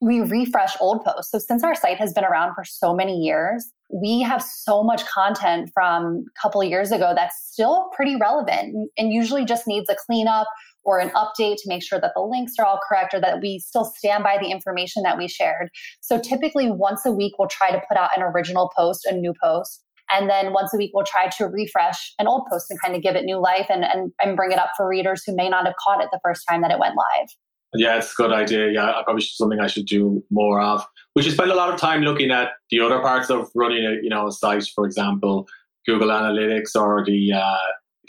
we 0.00 0.20
refresh 0.20 0.76
old 0.80 1.02
posts. 1.04 1.30
So 1.30 1.38
since 1.38 1.64
our 1.64 1.74
site 1.74 1.98
has 1.98 2.12
been 2.12 2.24
around 2.24 2.54
for 2.54 2.64
so 2.64 2.94
many 2.94 3.16
years, 3.16 3.72
we 3.90 4.22
have 4.22 4.42
so 4.42 4.82
much 4.82 5.04
content 5.06 5.70
from 5.72 6.24
a 6.28 6.40
couple 6.40 6.62
years 6.64 6.90
ago 6.90 7.12
that's 7.14 7.36
still 7.50 7.90
pretty 7.94 8.16
relevant 8.16 8.90
and 8.98 9.12
usually 9.12 9.44
just 9.44 9.66
needs 9.66 9.88
a 9.88 9.96
cleanup 10.06 10.46
or 10.84 10.98
an 10.98 11.10
update 11.10 11.56
to 11.56 11.68
make 11.68 11.82
sure 11.82 12.00
that 12.00 12.12
the 12.14 12.22
links 12.22 12.54
are 12.58 12.66
all 12.66 12.80
correct 12.88 13.14
or 13.14 13.20
that 13.20 13.40
we 13.40 13.58
still 13.58 13.84
stand 13.84 14.22
by 14.22 14.38
the 14.40 14.50
information 14.50 15.02
that 15.02 15.18
we 15.18 15.28
shared. 15.28 15.70
So 16.00 16.20
typically 16.20 16.70
once 16.70 17.04
a 17.06 17.12
week, 17.12 17.34
we'll 17.38 17.48
try 17.48 17.70
to 17.70 17.82
put 17.88 17.96
out 17.96 18.10
an 18.16 18.22
original 18.22 18.70
post, 18.76 19.06
a 19.06 19.14
new 19.14 19.32
post. 19.42 19.82
And 20.10 20.28
then 20.28 20.52
once 20.52 20.72
a 20.74 20.76
week, 20.76 20.90
we'll 20.92 21.06
try 21.06 21.28
to 21.38 21.46
refresh 21.46 22.12
an 22.18 22.26
old 22.26 22.42
post 22.50 22.66
and 22.70 22.80
kind 22.80 22.94
of 22.94 23.02
give 23.02 23.16
it 23.16 23.24
new 23.24 23.40
life 23.40 23.66
and, 23.70 23.84
and, 23.84 24.12
and 24.22 24.36
bring 24.36 24.52
it 24.52 24.58
up 24.58 24.70
for 24.76 24.86
readers 24.86 25.22
who 25.26 25.34
may 25.34 25.48
not 25.48 25.64
have 25.64 25.74
caught 25.82 26.02
it 26.02 26.08
the 26.12 26.20
first 26.22 26.44
time 26.48 26.60
that 26.60 26.70
it 26.70 26.78
went 26.78 26.94
live. 26.94 27.28
Yeah, 27.74 27.98
it's 27.98 28.12
a 28.12 28.14
good 28.14 28.32
idea. 28.32 28.70
Yeah, 28.70 28.90
I 28.90 29.02
probably 29.02 29.22
something 29.22 29.58
I 29.58 29.66
should 29.66 29.86
do 29.86 30.22
more 30.30 30.60
of. 30.60 30.84
We 31.16 31.22
should 31.22 31.32
spend 31.32 31.50
a 31.50 31.56
lot 31.56 31.72
of 31.72 31.80
time 31.80 32.02
looking 32.02 32.30
at 32.30 32.50
the 32.70 32.80
other 32.80 33.00
parts 33.00 33.30
of 33.30 33.50
running 33.54 33.84
a 33.84 33.96
you 34.00 34.08
know 34.08 34.28
a 34.28 34.32
site, 34.32 34.64
for 34.74 34.86
example, 34.86 35.48
Google 35.86 36.08
Analytics 36.08 36.76
or 36.76 37.04
the 37.04 37.32
uh, 37.32 37.56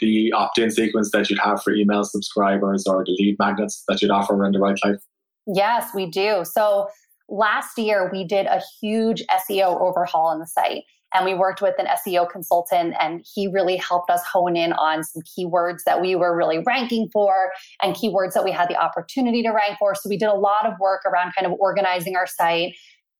the 0.00 0.32
opt-in 0.32 0.70
sequence 0.70 1.10
that 1.12 1.30
you'd 1.30 1.38
have 1.38 1.62
for 1.62 1.72
email 1.72 2.04
subscribers 2.04 2.86
or 2.86 3.04
the 3.04 3.12
lead 3.18 3.36
magnets 3.38 3.84
that 3.88 4.02
you'd 4.02 4.10
offer 4.10 4.34
around 4.34 4.54
the 4.54 4.58
Write 4.58 4.78
Life? 4.84 5.00
Yes, 5.46 5.90
we 5.94 6.10
do. 6.10 6.44
So 6.44 6.88
last 7.28 7.78
year 7.78 8.10
we 8.12 8.24
did 8.24 8.46
a 8.46 8.60
huge 8.80 9.22
SEO 9.30 9.80
overhaul 9.80 10.26
on 10.26 10.38
the 10.38 10.46
site 10.46 10.84
and 11.14 11.24
we 11.24 11.34
worked 11.34 11.62
with 11.62 11.74
an 11.78 11.86
SEO 11.86 12.28
consultant 12.28 12.94
and 13.00 13.24
he 13.34 13.48
really 13.48 13.76
helped 13.76 14.10
us 14.10 14.22
hone 14.24 14.56
in 14.56 14.72
on 14.74 15.04
some 15.04 15.22
keywords 15.22 15.84
that 15.86 16.00
we 16.00 16.14
were 16.14 16.36
really 16.36 16.62
ranking 16.66 17.08
for 17.12 17.52
and 17.82 17.94
keywords 17.94 18.34
that 18.34 18.44
we 18.44 18.50
had 18.50 18.68
the 18.68 18.76
opportunity 18.76 19.42
to 19.42 19.50
rank 19.50 19.76
for. 19.78 19.94
So 19.94 20.08
we 20.08 20.18
did 20.18 20.28
a 20.28 20.34
lot 20.34 20.66
of 20.66 20.74
work 20.80 21.02
around 21.06 21.32
kind 21.34 21.50
of 21.50 21.58
organizing 21.58 22.16
our 22.16 22.26
site 22.26 22.74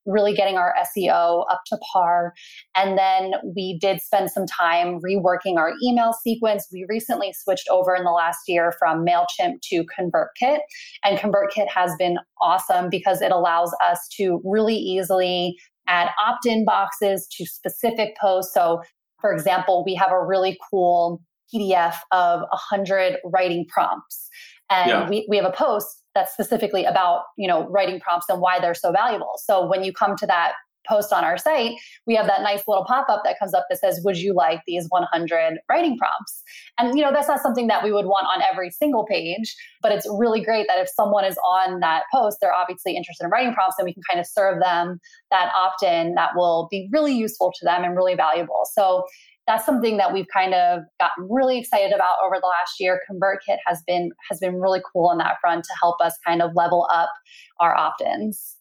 really 0.06 0.34
getting 0.34 0.56
our 0.56 0.74
SEO 0.96 1.44
up 1.50 1.62
to 1.66 1.78
par. 1.92 2.32
And 2.74 2.96
then 2.96 3.32
we 3.54 3.78
did 3.80 4.00
spend 4.00 4.30
some 4.30 4.46
time 4.46 5.00
reworking 5.00 5.56
our 5.56 5.72
email 5.82 6.12
sequence. 6.12 6.66
We 6.72 6.86
recently 6.88 7.32
switched 7.32 7.68
over 7.68 7.94
in 7.94 8.04
the 8.04 8.10
last 8.10 8.40
year 8.48 8.72
from 8.78 9.04
MailChimp 9.04 9.60
to 9.64 9.84
ConvertKit. 9.98 10.58
And 11.04 11.18
ConvertKit 11.18 11.68
has 11.68 11.92
been 11.98 12.18
awesome 12.40 12.88
because 12.90 13.20
it 13.20 13.32
allows 13.32 13.74
us 13.88 14.08
to 14.16 14.40
really 14.44 14.76
easily 14.76 15.56
add 15.88 16.08
opt 16.24 16.46
in 16.46 16.64
boxes 16.64 17.26
to 17.32 17.46
specific 17.46 18.16
posts. 18.20 18.52
So, 18.52 18.82
for 19.20 19.32
example, 19.32 19.84
we 19.84 19.94
have 19.94 20.10
a 20.10 20.24
really 20.24 20.58
cool 20.70 21.22
PDF 21.54 21.94
of 22.12 22.40
100 22.40 23.18
writing 23.24 23.66
prompts. 23.68 24.28
And 24.68 24.90
yeah. 24.90 25.08
we, 25.08 25.26
we 25.28 25.36
have 25.36 25.46
a 25.46 25.52
post 25.52 26.02
that's 26.16 26.32
specifically 26.32 26.84
about, 26.84 27.24
you 27.36 27.46
know, 27.46 27.68
writing 27.68 28.00
prompts 28.00 28.26
and 28.28 28.40
why 28.40 28.58
they're 28.58 28.74
so 28.74 28.90
valuable. 28.90 29.34
So 29.36 29.66
when 29.66 29.84
you 29.84 29.92
come 29.92 30.16
to 30.16 30.26
that 30.26 30.54
post 30.88 31.12
on 31.12 31.24
our 31.24 31.36
site, 31.36 31.72
we 32.06 32.14
have 32.14 32.26
that 32.26 32.42
nice 32.42 32.62
little 32.66 32.84
pop 32.84 33.08
up 33.08 33.22
that 33.24 33.38
comes 33.38 33.52
up 33.52 33.66
that 33.68 33.78
says, 33.78 34.00
Would 34.04 34.18
you 34.18 34.32
like 34.32 34.62
these 34.66 34.86
100 34.88 35.58
writing 35.68 35.98
prompts? 35.98 36.42
And, 36.78 36.96
you 36.96 37.04
know, 37.04 37.12
that's 37.12 37.28
not 37.28 37.40
something 37.40 37.66
that 37.66 37.84
we 37.84 37.92
would 37.92 38.06
want 38.06 38.26
on 38.34 38.42
every 38.50 38.70
single 38.70 39.04
page, 39.04 39.54
but 39.82 39.92
it's 39.92 40.06
really 40.08 40.42
great 40.42 40.66
that 40.68 40.78
if 40.78 40.88
someone 40.88 41.24
is 41.24 41.36
on 41.38 41.80
that 41.80 42.04
post, 42.12 42.38
they're 42.40 42.54
obviously 42.54 42.96
interested 42.96 43.24
in 43.24 43.30
writing 43.30 43.52
prompts 43.52 43.76
and 43.78 43.84
we 43.84 43.92
can 43.92 44.02
kind 44.08 44.20
of 44.20 44.26
serve 44.26 44.60
them 44.60 44.98
that 45.30 45.52
opt 45.54 45.82
in 45.82 46.14
that 46.14 46.30
will 46.34 46.68
be 46.70 46.88
really 46.92 47.14
useful 47.14 47.52
to 47.58 47.64
them 47.64 47.84
and 47.84 47.96
really 47.96 48.14
valuable. 48.14 48.62
So 48.72 49.04
that's 49.46 49.64
something 49.64 49.96
that 49.96 50.12
we've 50.12 50.26
kind 50.32 50.54
of 50.54 50.82
gotten 50.98 51.28
really 51.30 51.58
excited 51.58 51.92
about 51.92 52.16
over 52.24 52.36
the 52.40 52.46
last 52.46 52.80
year. 52.80 53.00
ConvertKit 53.10 53.58
has 53.66 53.82
been 53.86 54.10
has 54.28 54.40
been 54.40 54.56
really 54.56 54.80
cool 54.92 55.08
on 55.08 55.18
that 55.18 55.36
front 55.40 55.64
to 55.64 55.72
help 55.80 56.00
us 56.00 56.18
kind 56.26 56.42
of 56.42 56.50
level 56.54 56.88
up 56.92 57.10
our 57.60 57.74
opt-ins. 57.76 58.56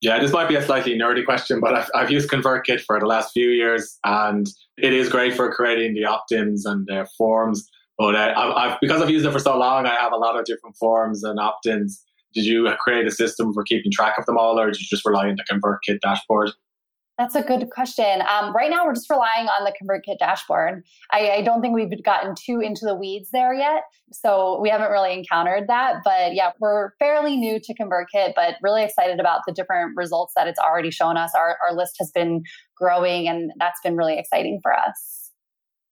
Yeah, 0.00 0.18
this 0.18 0.32
might 0.32 0.48
be 0.48 0.56
a 0.56 0.62
slightly 0.62 0.98
nerdy 0.98 1.24
question, 1.24 1.60
but 1.60 1.74
I've, 1.74 1.90
I've 1.94 2.10
used 2.10 2.28
ConvertKit 2.28 2.80
for 2.80 2.98
the 2.98 3.06
last 3.06 3.32
few 3.32 3.50
years, 3.50 3.98
and 4.04 4.48
it 4.76 4.92
is 4.92 5.08
great 5.08 5.36
for 5.36 5.52
creating 5.52 5.94
the 5.94 6.04
opt-ins 6.06 6.66
and 6.66 6.86
the 6.88 7.08
forms. 7.16 7.68
But 7.98 8.16
uh, 8.16 8.34
I've, 8.36 8.78
because 8.80 9.00
I've 9.00 9.10
used 9.10 9.26
it 9.26 9.32
for 9.32 9.38
so 9.38 9.56
long, 9.56 9.86
I 9.86 9.94
have 9.94 10.12
a 10.12 10.16
lot 10.16 10.36
of 10.36 10.44
different 10.44 10.76
forms 10.76 11.22
and 11.22 11.38
opt-ins. 11.38 12.02
Did 12.34 12.46
you 12.46 12.68
create 12.80 13.06
a 13.06 13.12
system 13.12 13.52
for 13.52 13.62
keeping 13.62 13.92
track 13.92 14.18
of 14.18 14.26
them 14.26 14.38
all, 14.38 14.58
or 14.58 14.70
did 14.70 14.80
you 14.80 14.86
just 14.88 15.06
rely 15.06 15.28
on 15.28 15.36
the 15.36 15.44
ConvertKit 15.44 16.00
dashboard? 16.00 16.50
That's 17.18 17.34
a 17.34 17.42
good 17.42 17.68
question. 17.70 18.22
Um, 18.22 18.54
right 18.54 18.70
now, 18.70 18.86
we're 18.86 18.94
just 18.94 19.10
relying 19.10 19.46
on 19.46 19.64
the 19.64 19.72
ConvertKit 19.72 20.18
dashboard. 20.18 20.82
I, 21.12 21.30
I, 21.30 21.42
don't 21.42 21.60
think 21.60 21.74
we've 21.74 22.02
gotten 22.02 22.34
too 22.34 22.60
into 22.60 22.86
the 22.86 22.94
weeds 22.94 23.28
there 23.32 23.52
yet. 23.52 23.82
So 24.12 24.58
we 24.62 24.70
haven't 24.70 24.90
really 24.90 25.12
encountered 25.12 25.68
that. 25.68 25.96
But 26.04 26.34
yeah, 26.34 26.52
we're 26.58 26.92
fairly 26.98 27.36
new 27.36 27.60
to 27.60 27.74
ConvertKit, 27.74 28.32
but 28.34 28.54
really 28.62 28.82
excited 28.82 29.20
about 29.20 29.40
the 29.46 29.52
different 29.52 29.92
results 29.94 30.32
that 30.36 30.46
it's 30.46 30.58
already 30.58 30.90
shown 30.90 31.18
us. 31.18 31.32
Our, 31.36 31.58
our 31.68 31.76
list 31.76 31.96
has 31.98 32.10
been 32.10 32.42
growing, 32.76 33.28
and 33.28 33.52
that's 33.58 33.80
been 33.84 33.96
really 33.96 34.18
exciting 34.18 34.60
for 34.62 34.72
us. 34.72 35.30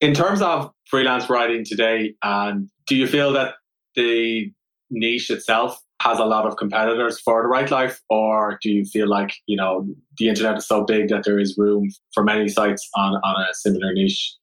In 0.01 0.15
terms 0.15 0.41
of 0.41 0.71
freelance 0.87 1.29
writing 1.29 1.65
today, 1.67 2.15
um, 2.23 2.71
do 2.87 2.97
you 2.97 3.07
feel 3.07 3.35
that 3.35 3.57
the 3.95 4.51
niche 4.91 5.31
itself 5.31 5.79
has 6.01 6.19
a 6.19 6.25
lot 6.25 6.47
of 6.47 6.57
competitors 6.57 7.21
for 7.21 7.43
the 7.43 7.49
Write 7.49 7.71
Life, 7.71 8.01
or 8.09 8.59
do 8.63 8.71
you 8.71 8.85
feel 8.85 9.09
like 9.09 9.35
you 9.47 9.57
know 9.57 9.87
the 10.19 10.29
internet 10.29 10.59
is 10.59 10.67
so 10.67 10.85
big 10.85 11.09
that 11.09 11.25
there 11.25 11.39
is 11.39 11.57
room 11.59 11.89
for 12.13 12.25
many 12.25 12.49
sites 12.49 12.89
on 12.97 13.15
on 13.15 13.43
a 13.43 13.55
similar 13.55 13.93
niche? 13.93 14.35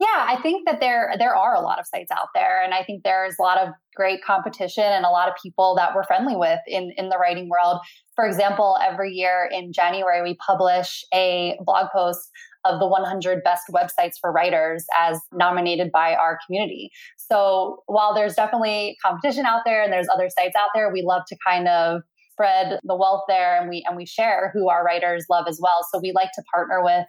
Yeah, 0.00 0.26
I 0.28 0.40
think 0.42 0.66
that 0.66 0.80
there 0.80 1.14
there 1.18 1.36
are 1.36 1.54
a 1.54 1.60
lot 1.60 1.78
of 1.78 1.86
sites 1.86 2.10
out 2.10 2.28
there, 2.34 2.62
and 2.62 2.74
I 2.74 2.82
think 2.82 3.02
there's 3.02 3.36
a 3.38 3.42
lot 3.42 3.58
of 3.58 3.68
great 3.94 4.24
competition 4.24 4.84
and 4.84 5.04
a 5.04 5.10
lot 5.10 5.28
of 5.28 5.34
people 5.42 5.74
that 5.76 5.94
we're 5.94 6.04
friendly 6.04 6.36
with 6.36 6.60
in 6.66 6.92
in 6.96 7.08
the 7.08 7.18
writing 7.18 7.48
world. 7.48 7.80
For 8.16 8.26
example, 8.26 8.76
every 8.82 9.12
year 9.12 9.48
in 9.52 9.72
January 9.72 10.22
we 10.22 10.36
publish 10.44 11.04
a 11.14 11.58
blog 11.64 11.88
post 11.92 12.30
of 12.64 12.78
the 12.80 12.86
100 12.86 13.42
best 13.42 13.64
websites 13.70 14.14
for 14.20 14.32
writers 14.32 14.84
as 15.00 15.20
nominated 15.32 15.90
by 15.92 16.14
our 16.14 16.38
community. 16.46 16.90
So 17.16 17.82
while 17.86 18.14
there's 18.14 18.34
definitely 18.34 18.96
competition 19.04 19.46
out 19.46 19.62
there 19.64 19.82
and 19.82 19.92
there's 19.92 20.08
other 20.12 20.28
sites 20.28 20.54
out 20.56 20.68
there, 20.74 20.92
we 20.92 21.02
love 21.02 21.22
to 21.28 21.36
kind 21.46 21.68
of 21.68 22.02
spread 22.32 22.78
the 22.84 22.96
wealth 22.96 23.22
there 23.28 23.60
and 23.60 23.68
we 23.68 23.84
and 23.86 23.96
we 23.96 24.06
share 24.06 24.50
who 24.54 24.68
our 24.68 24.84
writers 24.84 25.26
love 25.30 25.46
as 25.48 25.58
well. 25.60 25.86
So 25.92 26.00
we 26.00 26.12
like 26.12 26.30
to 26.34 26.42
partner 26.52 26.82
with 26.82 27.06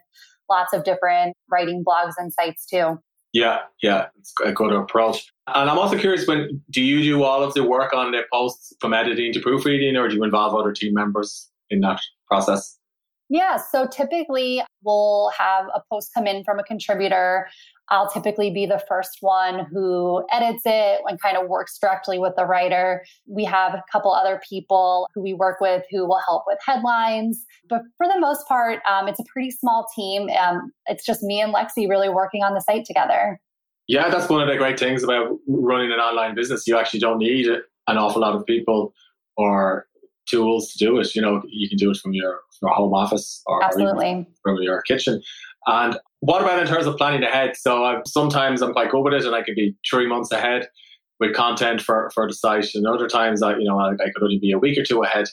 lots 0.50 0.74
of 0.74 0.84
different 0.84 1.36
writing 1.50 1.84
blogs 1.88 2.14
and 2.18 2.32
sites 2.34 2.66
too. 2.66 3.00
Yeah, 3.32 3.62
yeah, 3.82 4.08
it's 4.20 4.32
a 4.46 4.52
good 4.52 4.72
approach. 4.72 5.26
And 5.48 5.70
I'm 5.70 5.80
also 5.80 5.98
curious 5.98 6.28
when 6.28 6.62
do 6.70 6.82
you 6.84 7.02
do 7.02 7.24
all 7.24 7.42
of 7.42 7.54
the 7.56 7.64
work 7.64 7.92
on 7.94 8.12
the 8.12 8.22
posts 8.32 8.74
from 8.80 8.94
editing 8.94 9.34
to 9.34 9.40
proofreading 9.40 9.98
or 9.98 10.08
do 10.08 10.16
you 10.16 10.24
involve 10.24 10.54
other 10.54 10.72
team 10.72 10.94
members 10.94 11.50
in 11.72 11.80
that 11.80 12.00
process? 12.28 12.78
Yeah, 13.30 13.58
so 13.58 13.88
typically 13.88 14.62
we'll 14.84 15.32
have 15.38 15.66
a 15.74 15.82
post 15.92 16.12
come 16.14 16.28
in 16.28 16.44
from 16.44 16.60
a 16.60 16.64
contributor. 16.64 17.48
I'll 17.90 18.10
typically 18.10 18.50
be 18.50 18.66
the 18.66 18.82
first 18.88 19.18
one 19.22 19.66
who 19.72 20.26
edits 20.32 20.64
it 20.66 21.02
and 21.06 21.22
kind 21.22 21.38
of 21.38 21.50
works 21.50 21.78
directly 21.80 22.18
with 22.18 22.34
the 22.38 22.46
writer. 22.46 23.04
We 23.28 23.44
have 23.46 23.74
a 23.74 23.84
couple 23.92 24.14
other 24.14 24.42
people 24.48 25.08
who 25.14 25.22
we 25.22 25.34
work 25.34 25.60
with 25.60 25.84
who 25.92 26.06
will 26.06 26.20
help 26.26 26.44
with 26.48 26.60
headlines. 26.66 27.46
But 27.70 27.82
for 27.98 28.08
the 28.08 28.20
most 28.20 28.48
part, 28.48 28.80
um, 28.90 29.08
it's 29.08 29.20
a 29.20 29.26
pretty 29.32 29.52
small 29.52 29.88
team. 29.96 30.30
Um, 30.30 30.72
it's 30.86 31.06
just 31.06 31.24
me 31.24 31.42
and 31.42 31.54
Lexi 31.54 31.90
really 31.90 32.10
working 32.10 32.44
on 32.44 32.54
the 32.54 32.62
site 32.62 32.86
together. 32.86 33.40
Yeah, 33.88 34.10
that's 34.10 34.30
one 34.30 34.42
of 34.42 34.48
the 34.48 34.58
great 34.58 34.80
things 34.80 35.04
about 35.04 35.38
running 35.48 35.92
an 35.92 36.00
online 36.00 36.36
business. 36.36 36.66
You 36.66 36.78
actually 36.78 37.02
don't 37.02 37.18
need 37.18 37.48
an 37.48 37.98
awful 37.98 38.22
lot 38.22 38.34
of 38.34 38.46
people 38.46 38.94
or 39.36 39.88
tools 40.28 40.72
to 40.72 40.78
do 40.78 40.98
it. 41.00 41.16
You 41.16 41.22
know, 41.22 41.42
you 41.48 41.68
can 41.68 41.78
do 41.78 41.92
it 41.92 41.98
from 41.98 42.14
your, 42.14 42.42
from 42.60 42.68
your 42.68 42.76
home 42.76 42.94
office 42.94 43.42
or, 43.46 43.64
Absolutely. 43.64 44.28
from 44.42 44.62
your 44.62 44.82
kitchen. 44.84 45.22
And 45.68 45.98
what 46.20 46.42
about 46.42 46.60
in 46.60 46.68
terms 46.68 46.86
of 46.86 46.98
planning 46.98 47.24
ahead? 47.24 47.56
So 47.56 47.84
I've, 47.84 48.02
sometimes 48.06 48.62
I'm 48.62 48.74
quite 48.74 48.92
good 48.92 49.02
with 49.02 49.14
it, 49.14 49.26
and 49.26 49.36
I 49.36 49.44
could 49.44 49.56
be 49.56 49.76
three 49.90 50.08
months 50.08 50.32
ahead 50.32 50.68
with 51.20 51.34
content 51.36 51.82
for, 51.82 52.12
for 52.14 52.28
the 52.28 52.34
site. 52.34 52.68
And 52.76 52.88
other 52.88 53.08
times, 53.08 53.42
I 53.42 53.58
you 53.58 53.66
know 53.66 53.80
I, 53.80 53.92
I 53.92 54.10
could 54.14 54.24
only 54.24 54.40
be 54.40 54.52
a 54.52 54.58
week 54.58 54.78
or 54.78 54.84
two 54.84 55.04
ahead. 55.04 55.28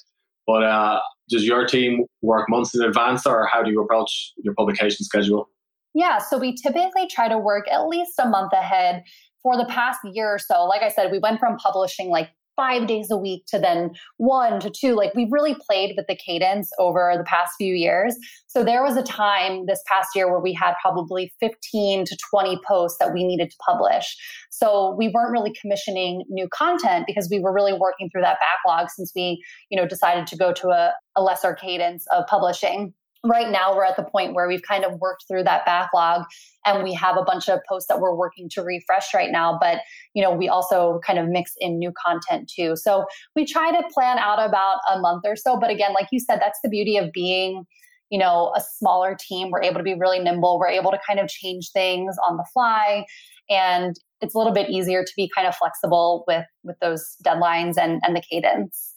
But 0.47 0.63
uh, 0.65 1.01
does 1.29 1.45
your 1.45 1.67
team 1.67 2.07
work 2.23 2.49
months 2.49 2.75
in 2.75 2.83
advance, 2.83 3.27
or 3.27 3.49
how 3.53 3.63
do 3.63 3.71
you 3.71 3.81
approach 3.83 4.33
your 4.43 4.55
publication 4.55 5.05
schedule? 5.05 5.49
Yeah, 5.95 6.19
so 6.19 6.39
we 6.39 6.55
typically 6.55 7.09
try 7.09 7.29
to 7.29 7.39
work 7.39 7.67
at 7.71 7.87
least 7.87 8.13
a 8.19 8.29
month 8.29 8.53
ahead. 8.53 9.03
For 9.43 9.57
the 9.57 9.65
past 9.65 10.01
year 10.05 10.29
or 10.35 10.39
so, 10.39 10.65
like 10.65 10.83
I 10.83 10.91
said, 10.91 11.11
we 11.11 11.19
went 11.19 11.41
from 11.41 11.57
publishing 11.57 12.11
like 12.11 12.29
five 12.61 12.87
days 12.87 13.11
a 13.11 13.17
week 13.17 13.47
to 13.47 13.59
then 13.59 13.91
one 14.19 14.61
to 14.61 14.69
two. 14.69 14.95
Like 14.95 15.15
we've 15.15 15.33
really 15.33 15.57
played 15.67 15.95
with 15.97 16.07
the 16.09 16.15
cadence 16.15 16.71
over 16.79 17.15
the 17.17 17.25
past 17.25 17.53
few 17.57 17.75
years. 17.75 18.15
So 18.49 18.63
there 18.63 18.83
was 18.83 18.99
a 18.99 19.03
time 19.03 19.65
this 19.65 19.83
past 19.87 20.09
year 20.15 20.31
where 20.31 20.41
we 20.41 20.53
had 20.53 20.75
probably 20.83 21.33
15 21.41 22.05
to 22.05 22.19
20 22.31 22.61
posts 22.69 22.99
that 22.99 23.15
we 23.15 23.25
needed 23.25 23.51
to 23.51 23.57
publish. 23.65 24.15
So 24.51 24.95
we 24.99 25.09
weren't 25.09 25.33
really 25.33 25.55
commissioning 25.59 26.25
new 26.29 26.49
content 26.49 27.05
because 27.07 27.29
we 27.31 27.41
were 27.41 27.55
really 27.55 27.73
working 27.73 28.11
through 28.11 28.23
that 28.23 28.37
backlog 28.41 28.91
since 28.91 29.11
we, 29.17 29.43
you 29.71 29.81
know, 29.81 29.89
decided 29.89 30.27
to 30.27 30.37
go 30.37 30.53
to 30.53 30.69
a, 30.69 30.93
a 31.17 31.23
lesser 31.23 31.55
cadence 31.55 32.05
of 32.13 32.27
publishing 32.27 32.93
right 33.25 33.51
now 33.51 33.75
we're 33.75 33.85
at 33.85 33.97
the 33.97 34.03
point 34.03 34.35
where 34.35 34.49
we've 34.49 34.63
kind 34.63 34.85
of 34.85 34.99
worked 34.99 35.25
through 35.29 35.45
that 35.45 35.65
backlog 35.67 36.25
and 36.65 36.83
we 36.83 36.95
have 36.95 37.17
a 37.17 37.23
bunch 37.23 37.49
of 37.49 37.59
posts 37.69 37.87
that 37.89 38.01
we're 38.01 38.15
working 38.15 38.49
to 38.49 38.63
refresh 38.63 39.13
right 39.13 39.31
now 39.31 39.59
but 39.61 39.81
you 40.15 40.23
know 40.23 40.33
we 40.33 40.49
also 40.49 41.01
kind 41.07 41.19
of 41.19 41.29
mix 41.29 41.53
in 41.59 41.79
new 41.79 41.93
content 42.07 42.51
too. 42.55 42.77
So 42.77 43.05
we 43.37 43.45
try 43.45 43.71
to 43.73 43.83
plan 43.93 44.19
out 44.19 44.43
about 44.43 44.79
a 44.91 44.99
month 45.01 45.25
or 45.27 45.37
so 45.37 45.59
but 45.59 45.71
again 45.71 45.93
like 45.93 46.09
you 46.13 46.21
said 46.21 46.41
that's 46.41 46.61
the 46.63 46.71
beauty 46.71 46.97
of 46.97 47.13
being 47.13 47.67
you 48.11 48.19
know 48.19 48.53
a 48.57 48.61
smaller 48.61 49.17
team. 49.19 49.51
We're 49.51 49.63
able 49.63 49.79
to 49.79 49.85
be 49.85 49.95
really 49.95 50.19
nimble. 50.19 50.59
We're 50.59 50.69
able 50.69 50.91
to 50.91 50.99
kind 51.07 51.21
of 51.21 51.29
change 51.29 51.71
things 51.73 52.17
on 52.29 52.37
the 52.37 52.45
fly 52.53 53.05
and 53.51 53.97
it's 54.21 54.35
a 54.35 54.39
little 54.39 54.53
bit 54.53 54.71
easier 54.71 55.03
to 55.03 55.13
be 55.17 55.31
kind 55.35 55.47
of 55.47 55.55
flexible 55.57 56.25
with 56.27 56.47
with 56.63 56.79
those 56.81 57.17
deadlines 57.25 57.77
and 57.77 58.01
and 58.05 58.17
the 58.17 58.23
cadence. 58.23 58.95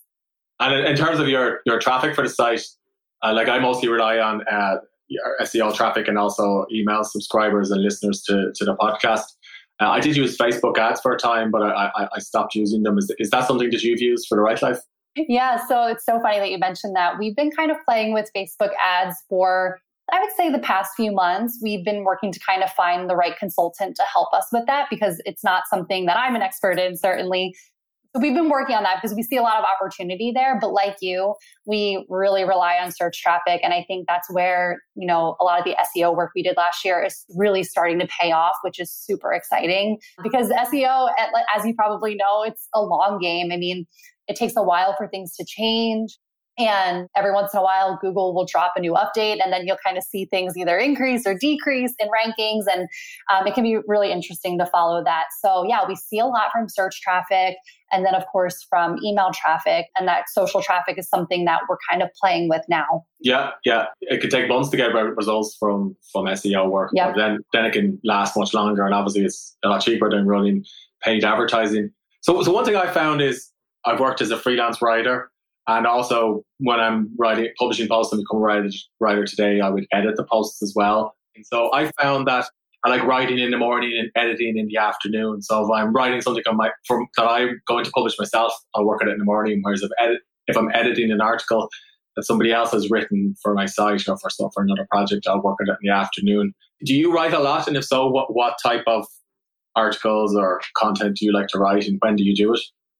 And 0.60 0.88
in 0.88 0.96
terms 0.96 1.20
of 1.20 1.28
your 1.28 1.60
your 1.66 1.80
traffic 1.80 2.16
for 2.16 2.22
the 2.22 2.30
site 2.30 2.66
uh, 3.24 3.34
like 3.34 3.48
I 3.48 3.60
mostly 3.60 3.90
rely 3.90 4.18
on 4.20 4.44
uh, 4.48 4.78
SEO 5.42 5.74
traffic 5.76 6.08
and 6.08 6.18
also 6.18 6.66
email 6.72 7.04
subscribers 7.04 7.72
and 7.72 7.82
listeners 7.82 8.22
to, 8.24 8.52
to 8.56 8.66
the 8.66 8.76
podcast. 8.76 9.24
Uh, 9.82 9.90
I 9.90 10.00
did 10.00 10.16
use 10.16 10.38
Facebook 10.38 10.78
ads 10.78 11.02
for 11.02 11.14
a 11.14 11.18
time, 11.18 11.52
but 11.52 11.64
I, 11.64 11.92
I, 11.96 12.08
I, 12.16 12.20
stopped 12.20 12.54
using 12.54 12.84
them. 12.84 12.98
Is, 12.98 13.14
is 13.18 13.32
that 13.32 13.48
something 13.48 13.70
that 13.72 13.82
you've 13.82 14.02
used 14.02 14.28
for 14.28 14.36
the 14.36 14.42
Write 14.42 14.62
Life? 14.62 14.80
Yeah, 15.16 15.66
so 15.68 15.88
it's 15.88 16.06
so 16.06 16.20
funny 16.22 16.40
that 16.40 16.52
you 16.52 16.58
mentioned 16.58 16.96
that. 16.96 17.18
We've 17.20 17.36
been 17.36 17.52
kind 17.52 17.72
of 17.72 17.78
playing 17.88 18.14
with 18.14 18.30
Facebook 18.36 18.72
ads 18.84 19.16
for, 19.30 19.80
I 20.12 20.20
would 20.22 20.32
say, 20.36 20.52
the 20.52 20.60
past 20.60 20.92
few 20.96 21.12
months. 21.12 21.60
We've 21.62 21.84
been 21.84 22.04
working 22.04 22.32
to 22.32 22.40
kind 22.40 22.64
of 22.64 22.72
find 22.72 23.10
the 23.10 23.16
right 23.16 23.38
consultant 23.38 23.96
to 23.96 24.04
help 24.04 24.34
us 24.34 24.48
with 24.52 24.66
that 24.68 24.88
because 24.90 25.22
it's 25.26 25.44
not 25.44 25.64
something 25.70 26.06
that 26.06 26.18
I'm 26.18 26.36
an 26.36 26.42
expert 26.42 26.80
in, 26.80 26.96
certainly. 26.98 27.56
So 28.16 28.22
we've 28.22 28.36
been 28.36 28.50
working 28.50 28.76
on 28.76 28.84
that 28.84 29.00
because 29.02 29.16
we 29.16 29.24
see 29.24 29.38
a 29.38 29.42
lot 29.42 29.58
of 29.58 29.66
opportunity 29.66 30.32
there. 30.34 30.60
But 30.60 30.72
like 30.72 30.98
you, 31.02 31.34
we 31.66 32.06
really 32.10 32.44
rely 32.44 32.76
on 32.76 32.92
search 32.92 33.20
traffic. 33.20 33.62
And 33.64 33.74
I 33.74 33.84
think 33.88 34.06
that's 34.08 34.32
where, 34.32 34.84
you 34.96 35.08
know, 35.08 35.36
a 35.42 35.44
lot 35.44 35.58
of 35.58 35.66
the 35.66 35.76
SEO 35.98 36.16
work 36.16 36.32
we 36.36 36.44
did 36.44 36.56
last 36.56 36.86
year 36.86 37.04
is 37.04 37.26
really 37.36 37.64
starting 37.64 37.98
to 38.00 38.08
pay 38.20 38.32
off, 38.32 38.54
which 38.64 38.80
is 38.80 38.92
super 38.92 39.34
exciting 39.34 39.98
because 40.22 40.50
SEO, 40.50 41.10
as 41.56 41.66
you 41.66 41.74
probably 41.74 42.14
know, 42.14 42.44
it's 42.44 42.68
a 42.76 42.82
long 42.84 43.18
game. 43.20 43.52
I 43.52 43.58
mean, 43.58 43.88
it 44.28 44.36
takes 44.36 44.56
a 44.56 44.64
while 44.64 44.96
for 44.96 45.08
things 45.08 45.36
to 45.38 45.46
change. 45.46 46.18
And 46.60 47.08
every 47.16 47.34
once 47.34 47.52
in 47.54 47.60
a 47.60 47.64
while, 47.64 47.98
Google 48.00 48.36
will 48.36 48.46
drop 48.46 48.74
a 48.76 48.80
new 48.80 48.94
update, 48.94 49.40
and 49.44 49.52
then 49.52 49.66
you'll 49.66 49.80
kind 49.84 49.98
of 49.98 50.04
see 50.04 50.26
things 50.26 50.56
either 50.56 50.78
increase 50.78 51.26
or 51.26 51.36
decrease 51.36 51.94
in 52.00 52.08
rankings. 52.10 52.66
And 52.72 52.88
um, 53.32 53.48
it 53.48 53.56
can 53.56 53.64
be 53.64 53.78
really 53.88 54.12
interesting 54.12 54.60
to 54.60 54.66
follow 54.68 55.04
that. 55.04 55.26
So, 55.42 55.66
yeah, 55.68 55.80
we 55.88 55.96
see 55.96 56.20
a 56.20 56.26
lot 56.26 56.52
from 56.52 56.70
search 56.70 57.02
traffic, 57.02 57.56
and 57.92 58.06
then, 58.06 58.14
of 58.14 58.24
course, 58.32 58.66
from 58.70 58.98
email 59.04 59.32
traffic. 59.34 59.88
And 59.98 60.08
that 60.08 60.30
social 60.30 60.62
traffic 60.62 61.00
is 61.00 61.10
something 61.10 61.46
that 61.46 61.62
we're 61.68 61.78
kind 61.90 62.04
of 62.04 62.10
playing 62.22 62.50
with 62.50 62.62
now. 62.70 63.04
Yeah, 63.20 63.52
yeah. 63.66 63.86
It 64.02 64.22
could 64.22 64.30
take 64.30 64.48
months 64.48 64.70
to 64.70 64.78
get 64.78 64.94
results 64.94 65.58
from 65.60 65.96
from 66.12 66.26
SEO 66.26 66.70
work. 66.70 66.92
Yep. 66.94 67.16
then, 67.16 67.40
then 67.54 67.66
it 67.66 67.74
can 67.74 68.00
last 68.04 68.38
much 68.38 68.54
longer. 68.54 68.86
And 68.86 68.94
obviously, 68.94 69.26
it's 69.26 69.58
a 69.64 69.70
lot 69.70 69.82
cheaper 69.82 70.10
than 70.10 70.28
running 70.28 70.66
paid 71.02 71.24
advertising. 71.24 71.90
So, 72.22 72.44
so 72.44 72.52
one 72.54 72.64
thing 72.64 72.76
I 72.76 72.88
found 72.88 73.22
is 73.22 73.50
I've 73.86 74.00
worked 74.00 74.22
as 74.22 74.32
a 74.32 74.38
freelance 74.38 74.82
writer 74.82 75.30
and 75.68 75.88
also, 75.88 76.44
when 76.60 76.80
I'm 76.80 77.10
writing, 77.18 77.50
publishing 77.58 77.88
posts 77.88 78.12
and 78.12 78.22
become 78.22 78.40
a 78.40 78.42
writer, 78.42 78.70
writer 79.00 79.26
today, 79.26 79.62
I 79.62 79.70
would 79.70 79.86
edit 79.94 80.16
the 80.18 80.26
posts 80.26 80.62
as 80.62 80.74
well. 80.76 81.16
And 81.36 81.46
so 81.46 81.74
I 81.74 81.90
found 82.02 82.28
that 82.28 82.46
I 82.84 82.90
like 82.90 83.04
writing 83.04 83.40
in 83.40 83.52
the 83.52 83.58
morning 83.58 83.98
and 83.98 84.12
editing 84.16 84.58
in 84.58 84.68
the 84.68 84.78
afternoon. 84.78 85.42
So 85.42 85.64
if 85.64 85.72
I'm 85.72 85.94
writing 85.94 86.20
something 86.20 86.44
on 86.48 86.58
my, 86.58 86.72
from, 86.86 87.08
that 87.16 87.26
I'm 87.26 87.62
going 87.66 87.86
to 87.86 87.92
publish 87.92 88.20
myself, 88.20 88.54
I'll 88.76 88.86
work 88.86 89.02
on 89.02 89.08
it 89.08 89.14
in 89.14 89.20
the 89.20 89.26
morning. 89.26 89.60
Whereas 89.62 89.82
if, 89.82 89.90
edit, 90.02 90.20
if 90.48 90.58
I'm 90.58 90.70
editing 90.74 91.12
an 91.12 91.22
article 91.22 91.70
that 92.18 92.24
somebody 92.24 92.52
else 92.52 92.72
has 92.72 92.92
written 92.92 93.36
for 93.42 93.54
my 93.54 93.66
site 93.66 94.08
or 94.10 94.18
for 94.18 94.30
stuff 94.30 94.52
for 94.54 94.64
another 94.64 94.86
project, 94.92 95.28
I'll 95.28 95.42
work 95.42 95.60
on 95.62 95.70
it 95.70 95.78
in 95.82 95.90
the 95.90 95.94
afternoon. 95.94 96.54
Do 96.84 96.94
you 96.94 97.14
write 97.14 97.34
a 97.34 97.40
lot? 97.40 97.70
And 97.70 97.78
if 97.78 97.86
so, 97.86 98.08
what, 98.08 98.36
what 98.36 98.58
type 98.62 98.84
of 98.86 99.06
articles 99.78 100.36
or 100.36 100.60
content 100.78 101.18
do 101.18 101.26
you 101.26 101.32
like 101.32 101.48
to 101.48 101.60
write 101.60 101.88
and 101.88 101.98
when 102.02 102.18
do 102.18 102.24
you 102.24 102.36
do 102.36 102.54
it? 102.54 102.60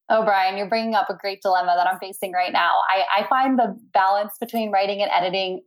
Oh, 0.10 0.24
Bryan, 0.24 0.58
you're 0.58 0.70
bringing 0.70 0.96
up 0.96 1.10
a 1.10 1.16
great 1.16 1.42
dilemma 1.42 1.76
that 1.78 1.88
I'm 1.88 1.98
facing 2.00 2.34
right 2.34 2.52
now. 2.52 2.72
I, 2.90 3.22
I 3.22 3.28
find 3.28 3.58
the 3.58 3.78
balance 3.94 4.34
between 4.40 4.72
writing 4.72 5.02
and 5.02 5.10
editing 5.12 5.62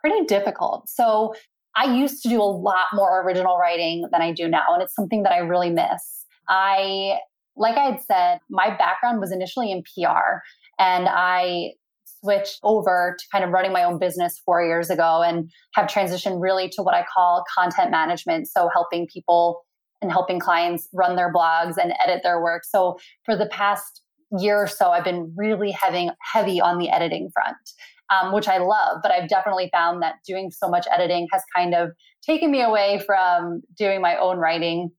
pretty 0.00 0.24
difficult. 0.26 0.88
So 0.88 1.34
I 1.76 1.94
used 1.94 2.22
to 2.22 2.28
do 2.28 2.40
a 2.40 2.44
lot 2.44 2.86
more 2.92 3.22
original 3.22 3.56
writing 3.58 4.06
than 4.10 4.22
I 4.22 4.32
do 4.32 4.48
now, 4.48 4.66
and 4.70 4.82
it's 4.82 4.94
something 4.94 5.22
that 5.24 5.32
I 5.32 5.38
really 5.38 5.70
miss. 5.70 6.24
I, 6.48 7.18
like 7.56 7.76
I 7.76 7.84
had 7.90 8.00
said, 8.00 8.38
my 8.48 8.74
background 8.76 9.20
was 9.20 9.32
initially 9.32 9.70
in 9.70 9.82
PR, 9.82 10.40
and 10.78 11.08
I 11.08 11.72
switched 12.22 12.58
over 12.62 13.16
to 13.18 13.24
kind 13.32 13.44
of 13.44 13.50
running 13.50 13.72
my 13.72 13.84
own 13.84 13.98
business 13.98 14.40
four 14.44 14.64
years 14.64 14.90
ago 14.90 15.22
and 15.22 15.50
have 15.74 15.86
transitioned 15.86 16.40
really 16.40 16.68
to 16.70 16.82
what 16.82 16.94
I 16.94 17.04
call 17.12 17.44
content 17.56 17.90
management. 17.90 18.48
So 18.48 18.68
helping 18.72 19.06
people 19.12 19.62
and 20.02 20.10
helping 20.10 20.38
clients 20.38 20.88
run 20.92 21.16
their 21.16 21.32
blogs 21.32 21.76
and 21.76 21.92
edit 22.04 22.20
their 22.22 22.42
work. 22.42 22.62
So 22.64 22.98
for 23.24 23.36
the 23.36 23.46
past 23.46 24.02
year 24.38 24.56
or 24.56 24.66
so, 24.66 24.90
I've 24.90 25.04
been 25.04 25.32
really 25.36 25.70
having 25.70 26.10
heavy 26.20 26.60
on 26.60 26.78
the 26.78 26.88
editing 26.88 27.30
front, 27.32 27.56
um, 28.10 28.32
which 28.32 28.48
I 28.48 28.58
love. 28.58 28.98
But 29.02 29.12
I've 29.12 29.28
definitely 29.28 29.68
found 29.72 30.02
that 30.02 30.16
doing 30.26 30.50
so 30.50 30.68
much 30.68 30.86
editing 30.92 31.26
has 31.32 31.42
kind 31.54 31.74
of 31.74 31.90
taken 32.22 32.50
me 32.50 32.62
away 32.62 33.02
from 33.04 33.62
doing 33.76 34.00
my 34.00 34.16
own 34.16 34.38
writing. 34.38 34.90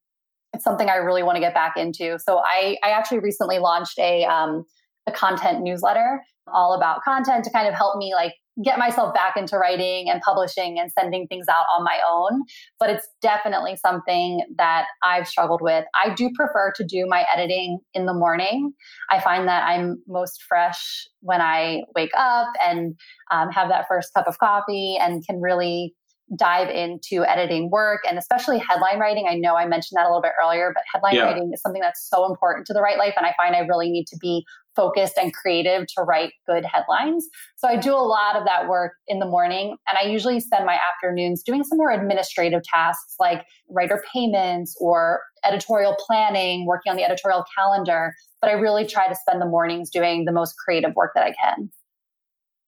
It's 0.54 0.64
something 0.64 0.90
I 0.90 0.96
really 0.96 1.24
want 1.24 1.38
to 1.38 1.42
get 1.42 1.54
back 1.54 1.78
into. 1.78 2.20
So 2.20 2.40
I, 2.40 2.78
I 2.84 2.92
actually 2.92 3.20
recently 3.20 3.60
launched 3.60 3.98
a 4.00 4.26
um, 4.26 4.66
a 5.08 5.12
content 5.12 5.62
newsletter 5.62 6.22
all 6.54 6.74
about 6.74 7.04
content 7.04 7.44
to 7.46 7.52
kind 7.52 7.68
of 7.68 7.74
help 7.74 7.98
me 7.98 8.14
like 8.14 8.34
get 8.64 8.78
myself 8.78 9.14
back 9.14 9.38
into 9.38 9.58
writing 9.58 10.10
and 10.10 10.22
publishing 10.22 10.78
and 10.80 10.92
sending 10.92 11.28
things 11.28 11.48
out 11.50 11.66
on 11.78 11.84
my 11.84 12.00
own. 12.10 12.44
But 12.80 12.90
it's 12.90 13.08
definitely 13.22 13.76
something 13.76 14.42
that 14.58 14.86
I've 15.04 15.28
struggled 15.28 15.62
with. 15.62 15.86
I 15.96 16.14
do 16.14 16.30
prefer 16.36 16.74
to 16.76 16.84
do 16.84 17.06
my 17.08 17.26
editing 17.34 17.80
in 17.94 18.06
the 18.06 18.14
morning. 18.14 18.74
I 19.10 19.20
find 19.20 19.48
that 19.48 19.64
I'm 19.64 20.02
most 20.08 20.44
fresh 20.44 21.08
when 21.22 21.42
I 21.42 21.84
wake 21.96 22.12
up 22.18 22.48
and 22.62 22.96
um, 23.32 23.50
have 23.52 23.70
that 23.70 23.86
first 23.88 24.14
cup 24.14 24.28
of 24.28 24.38
coffee 24.40 24.98
and 25.00 25.26
can 25.26 25.40
really 25.40 25.94
dive 26.36 26.70
into 26.70 27.26
editing 27.26 27.70
work 27.70 28.02
and 28.08 28.18
especially 28.18 28.58
headline 28.58 29.00
writing. 29.00 29.28
I 29.30 29.36
know 29.36 29.56
I 29.56 29.68
mentioned 29.68 29.98
that 29.98 30.06
a 30.06 30.10
little 30.10 30.22
bit 30.22 30.32
earlier, 30.42 30.72
but 30.74 30.84
headline 30.92 31.16
yeah. 31.16 31.24
writing 31.24 31.52
is 31.54 31.62
something 31.62 31.82
that's 31.82 32.08
so 32.10 32.30
important 32.30 32.68
to 32.68 32.74
the 32.74 32.82
Write 32.82 32.98
Life. 32.98 33.14
And 33.18 33.26
I 33.26 33.34
find 33.38 33.56
I 33.56 33.60
really 33.60 33.90
need 33.90 34.08
to 34.08 34.18
be 34.18 34.46
focused 34.76 35.18
and 35.18 35.34
creative 35.34 35.86
to 35.88 36.04
write 36.04 36.32
good 36.48 36.64
headlines. 36.64 37.28
So 37.58 37.68
I 37.68 37.76
do 37.76 37.94
a 37.94 38.00
lot 38.00 38.38
of 38.38 38.46
that 38.46 38.70
work 38.70 38.94
in 39.08 39.20
the 39.20 39.26
morning 39.26 39.76
and 39.90 39.98
I 40.02 40.10
usually 40.10 40.40
spend 40.40 40.66
my 40.66 40.78
afternoons 40.94 41.44
doing 41.44 41.64
some 41.64 41.78
more 41.78 41.92
administrative 41.92 42.62
tasks 42.64 43.16
like 43.20 43.46
writer 43.70 44.02
payments 44.14 44.78
or 44.80 45.20
editorial 45.44 45.98
planning, 46.08 46.66
working 46.66 46.92
on 46.92 46.96
the 46.96 47.04
editorial 47.04 47.44
calendar. 47.58 48.14
But 48.40 48.50
I 48.50 48.54
really 48.54 48.86
try 48.86 49.08
to 49.08 49.16
spend 49.16 49.42
the 49.42 49.46
mornings 49.46 49.90
doing 49.90 50.24
the 50.26 50.32
most 50.32 50.56
creative 50.64 50.96
work 50.96 51.12
that 51.16 51.26
I 51.26 51.34
can. 51.34 51.70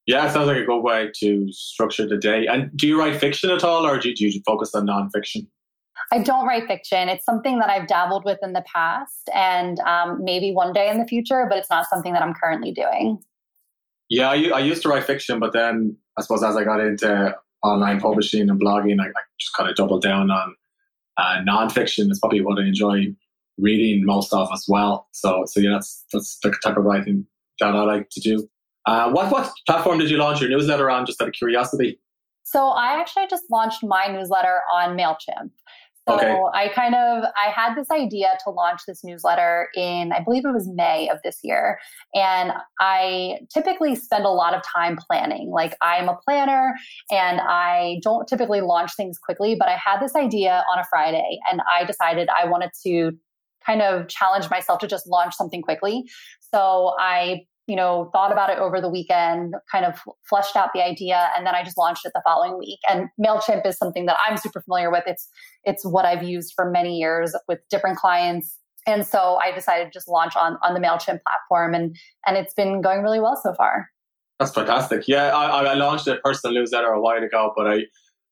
Yeah, 0.06 0.28
it 0.28 0.34
sounds 0.34 0.48
like 0.48 0.58
a 0.58 0.66
good 0.66 0.82
way 0.82 1.12
to 1.20 1.52
structure 1.52 2.06
the 2.06 2.18
day. 2.18 2.46
And 2.48 2.70
do 2.76 2.88
you 2.88 3.00
write 3.00 3.20
fiction 3.20 3.50
at 3.50 3.64
all, 3.64 3.86
or 3.86 3.98
do 3.98 4.10
you, 4.10 4.16
do 4.16 4.28
you 4.28 4.42
focus 4.46 4.76
on 4.76 4.88
nonfiction? 4.88 5.48
I 6.12 6.20
don't 6.20 6.46
write 6.46 6.68
fiction. 6.68 7.10
It's 7.10 7.24
something 7.24 7.60
that 7.60 7.70
I've 7.70 7.88
dabbled 7.88 8.26
with 8.26 8.40
in 8.42 8.54
the 8.54 8.64
past 8.72 9.30
and 9.34 9.80
um, 9.80 10.24
maybe 10.24 10.52
one 10.52 10.74
day 10.74 10.90
in 10.90 11.00
the 11.00 11.06
future, 11.06 11.46
but 11.48 11.58
it's 11.58 11.70
not 11.70 11.88
something 11.90 12.14
that 12.14 12.22
I'm 12.22 12.34
currently 12.34 12.72
doing. 12.72 13.20
Yeah, 14.10 14.30
I, 14.30 14.52
I, 14.54 14.60
used 14.60 14.82
to 14.84 14.90
write 14.90 15.06
fiction, 15.06 15.40
but 15.40 15.54
then 15.54 15.96
I 16.18 16.22
suppose 16.22 16.44
as 16.44 16.56
I 16.56 16.64
got 16.64 16.82
into 16.82 17.36
online 17.64 18.00
publishing 18.00 18.50
and 18.50 18.62
blogging, 18.62 19.00
I, 19.00 19.06
I 19.06 19.22
just 19.40 19.56
kind 19.56 19.70
of 19.70 19.76
doubled 19.76 20.04
down 20.04 20.30
on 20.30 20.56
uh, 21.18 21.42
nonfiction. 21.48 22.10
It's 22.10 22.20
probably 22.20 22.42
what 22.42 22.60
I 22.60 22.64
enjoy 22.64 23.08
reading 23.58 24.06
most 24.06 24.34
of 24.34 24.50
as 24.54 24.66
well. 24.68 25.08
So, 25.14 25.46
so 25.48 25.60
yeah, 25.62 25.72
that's 25.72 26.04
that's 26.12 26.38
the 26.44 26.54
type 26.64 26.78
of 26.78 26.84
writing 26.84 27.26
that 27.60 27.76
I 27.76 27.84
like 27.84 28.10
to 28.12 28.20
do. 28.20 28.48
Uh, 28.86 29.12
what 29.12 29.32
what 29.32 29.52
platform 29.66 30.00
did 30.00 30.10
you 30.10 30.18
launch 30.18 30.42
your 30.42 30.50
newsletter 30.50 30.90
on? 30.90 31.06
Just 31.06 31.22
out 31.22 31.28
of 31.28 31.34
curiosity. 31.34 32.00
So 32.44 32.68
I 32.68 33.00
actually 33.00 33.28
just 33.30 33.44
launched 33.50 33.84
my 33.84 34.08
newsletter 34.08 34.62
on 34.74 34.98
Mailchimp. 34.98 35.52
So 36.08 36.16
okay. 36.16 36.38
I 36.54 36.68
kind 36.68 36.96
of 36.96 37.24
I 37.24 37.50
had 37.50 37.76
this 37.76 37.90
idea 37.90 38.28
to 38.44 38.50
launch 38.50 38.82
this 38.86 39.06
newsletter 39.06 39.70
in 39.74 40.12
I 40.12 40.22
believe 40.22 40.44
it 40.44 40.52
was 40.52 40.68
May 40.68 41.08
of 41.08 41.20
this 41.24 41.40
year 41.44 41.80
and 42.14 42.52
I 42.82 43.38
typically 43.54 43.96
spend 43.96 44.26
a 44.26 44.30
lot 44.30 44.54
of 44.54 44.62
time 44.64 44.98
planning. 44.98 45.50
Like 45.50 45.78
I'm 45.82 46.10
a 46.10 46.18
planner 46.28 46.76
and 47.10 47.40
I 47.40 48.02
don't 48.04 48.28
typically 48.28 48.60
launch 48.60 48.92
things 48.98 49.18
quickly, 49.18 49.56
but 49.58 49.70
I 49.70 49.78
had 49.78 50.02
this 50.02 50.14
idea 50.14 50.66
on 50.74 50.80
a 50.80 50.84
Friday 50.90 51.40
and 51.50 51.62
I 51.74 51.86
decided 51.86 52.28
I 52.38 52.50
wanted 52.50 52.72
to 52.86 53.14
kind 53.66 53.82
of 53.82 54.10
challenge 54.10 54.50
myself 54.50 54.80
to 54.80 54.88
just 54.88 55.08
launch 55.08 55.36
something 55.36 55.62
quickly. 55.62 56.04
So 56.54 56.96
I, 57.00 57.46
you 57.68 57.76
know, 57.76 58.10
thought 58.12 58.32
about 58.32 58.50
it 58.50 58.58
over 58.60 58.82
the 58.82 58.90
weekend, 58.90 59.56
kind 59.72 59.86
of 59.86 60.00
fleshed 60.28 60.56
out 60.56 60.70
the 60.74 60.84
idea, 60.84 61.30
and 61.36 61.48
then 61.48 61.56
I 61.56 61.64
just 61.64 61.78
launched 61.78 62.06
it 62.06 62.12
the 62.14 62.22
following 62.26 62.58
week. 62.58 62.80
And 62.90 63.08
Mailchimp 63.24 63.66
is 63.66 63.78
something 63.78 64.06
that 64.06 64.18
I'm 64.28 64.38
super 64.38 64.62
familiar 64.62 64.92
with. 64.92 65.04
It's 65.08 65.30
it's 65.64 65.86
what 65.86 66.06
I've 66.06 66.24
used 66.24 66.54
for 66.56 66.70
many 66.70 66.98
years 66.98 67.36
with 67.48 67.60
different 67.70 67.98
clients. 67.98 68.58
And 68.86 69.08
so 69.08 69.40
I 69.42 69.54
decided 69.54 69.86
to 69.86 69.92
just 69.92 70.10
launch 70.10 70.36
on 70.36 70.58
on 70.62 70.74
the 70.74 70.80
Mailchimp 70.80 71.20
platform, 71.24 71.74
and 71.74 71.96
and 72.26 72.36
it's 72.38 72.54
been 72.54 72.82
going 72.82 73.02
really 73.02 73.20
well 73.20 73.40
so 73.42 73.54
far. 73.54 73.90
That's 74.40 74.54
fantastic. 74.54 75.08
Yeah, 75.08 75.30
I, 75.30 75.64
I 75.64 75.74
launched 75.76 76.08
a 76.08 76.18
personal 76.18 76.54
newsletter 76.56 76.88
a 76.88 77.00
while 77.00 77.24
ago, 77.24 77.54
but 77.56 77.68
I 77.68 77.84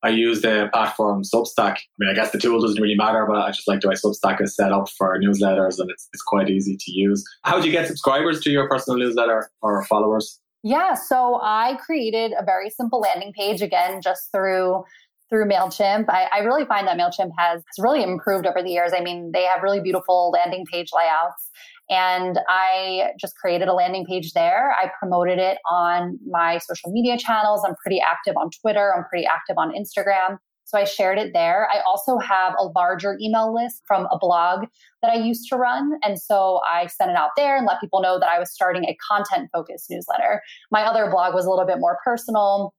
I 0.04 0.10
use 0.10 0.42
the 0.42 0.70
platform 0.74 1.24
Substack. 1.24 1.78
I 1.78 1.98
mean, 2.00 2.10
I 2.10 2.14
guess 2.14 2.32
the 2.32 2.40
tool 2.40 2.60
doesn't 2.62 2.82
really 2.82 2.96
matter, 2.96 3.26
but 3.28 3.38
I 3.38 3.52
just 3.52 3.68
like 3.68 3.82
the 3.82 3.90
way 3.90 3.96
Substack 3.96 4.42
is 4.42 4.56
set 4.56 4.72
up 4.72 4.90
for 4.98 5.20
newsletters 5.20 5.80
and 5.80 5.90
it's, 5.92 6.10
it's 6.14 6.24
quite 6.24 6.50
easy 6.50 6.78
to 6.80 6.92
use. 6.92 7.24
How 7.44 7.60
do 7.60 7.68
you 7.68 7.72
get 7.72 7.88
subscribers 7.88 8.42
to 8.42 8.50
your 8.52 8.68
personal 8.68 8.98
newsletter 9.00 9.52
or 9.62 9.84
followers? 9.86 10.40
Yeah, 10.64 10.94
so 10.94 11.40
I 11.42 11.78
created 11.84 12.34
a 12.40 12.44
very 12.44 12.70
simple 12.70 13.00
landing 13.00 13.34
page 13.34 13.62
again, 13.62 14.02
just 14.02 14.32
through 14.32 14.84
through 15.30 15.46
MailChimp. 15.46 16.10
I, 16.10 16.28
I 16.30 16.40
really 16.40 16.66
find 16.66 16.86
that 16.88 16.98
MailChimp 16.98 17.32
has, 17.38 17.64
has 17.66 17.80
really 17.80 18.04
improved 18.04 18.46
over 18.46 18.62
the 18.62 18.70
years. 18.70 18.92
I 18.94 19.00
mean, 19.00 19.32
they 19.32 19.44
have 19.44 19.64
really 19.64 19.80
beautiful 19.80 20.30
landing 20.32 20.66
page 20.70 20.90
layouts. 20.94 21.50
And 21.92 22.40
I 22.48 23.12
just 23.20 23.36
created 23.36 23.68
a 23.68 23.74
landing 23.74 24.06
page 24.06 24.32
there. 24.32 24.72
I 24.72 24.90
promoted 24.98 25.40
it 25.40 25.58
on 25.70 26.18
my 26.26 26.58
social 26.60 26.90
media 26.90 27.18
channels. 27.18 27.64
I'm 27.68 27.76
pretty 27.84 28.00
active 28.02 28.36
on 28.38 28.50
Twitter. 28.62 28.94
I'm 28.96 29.04
pretty 29.10 29.28
active 29.28 29.58
on 29.58 29.74
Instagram. 29.74 30.38
So 30.64 30.78
I 30.78 30.86
shared 30.86 31.18
it 31.18 31.34
there. 31.34 31.68
I 31.70 31.82
also 31.82 32.18
have 32.18 32.54
a 32.58 32.64
larger 32.64 33.18
email 33.22 33.54
list 33.54 33.82
from 33.86 34.08
a 34.10 34.18
blog 34.18 34.68
that 35.02 35.12
I 35.12 35.16
used 35.16 35.50
to 35.50 35.58
run. 35.58 36.00
And 36.02 36.18
so 36.18 36.62
I 36.72 36.88
sent 36.88 37.12
it 37.12 37.18
out 37.18 37.32
there 37.36 37.58
and 37.58 37.66
let 37.66 37.82
people 37.82 38.02
know 38.02 38.18
that 38.20 38.30
I 38.30 38.40
was 38.40 38.54
starting 38.54 38.86
a 38.86 38.96
content 39.06 39.50
focused 39.52 39.88
newsletter. 39.90 40.42
My 40.72 40.84
other 40.84 41.12
blog 41.12 41.34
was 41.34 41.46
a 41.46 41.50
little 41.50 41.66
bit 41.66 41.80
more 41.80 41.98
personal. 42.06 42.74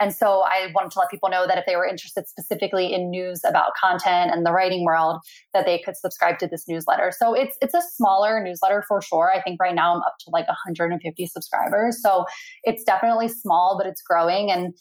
And 0.00 0.14
so 0.14 0.42
I 0.44 0.70
wanted 0.74 0.92
to 0.92 0.98
let 0.98 1.10
people 1.10 1.28
know 1.28 1.46
that 1.46 1.58
if 1.58 1.64
they 1.66 1.76
were 1.76 1.86
interested 1.86 2.28
specifically 2.28 2.92
in 2.92 3.10
news 3.10 3.40
about 3.44 3.72
content 3.80 4.30
and 4.32 4.44
the 4.44 4.52
writing 4.52 4.84
world, 4.84 5.20
that 5.54 5.64
they 5.64 5.78
could 5.78 5.96
subscribe 5.96 6.38
to 6.40 6.46
this 6.46 6.64
newsletter. 6.68 7.12
So 7.16 7.34
it's 7.34 7.56
it's 7.60 7.74
a 7.74 7.82
smaller 7.94 8.42
newsletter 8.42 8.84
for 8.86 9.00
sure. 9.00 9.32
I 9.34 9.40
think 9.42 9.60
right 9.60 9.74
now 9.74 9.94
I'm 9.94 10.02
up 10.02 10.16
to 10.20 10.30
like 10.30 10.46
150 10.48 11.26
subscribers. 11.26 12.00
So 12.02 12.26
it's 12.64 12.84
definitely 12.84 13.28
small, 13.28 13.76
but 13.78 13.86
it's 13.86 14.02
growing. 14.02 14.50
And 14.50 14.74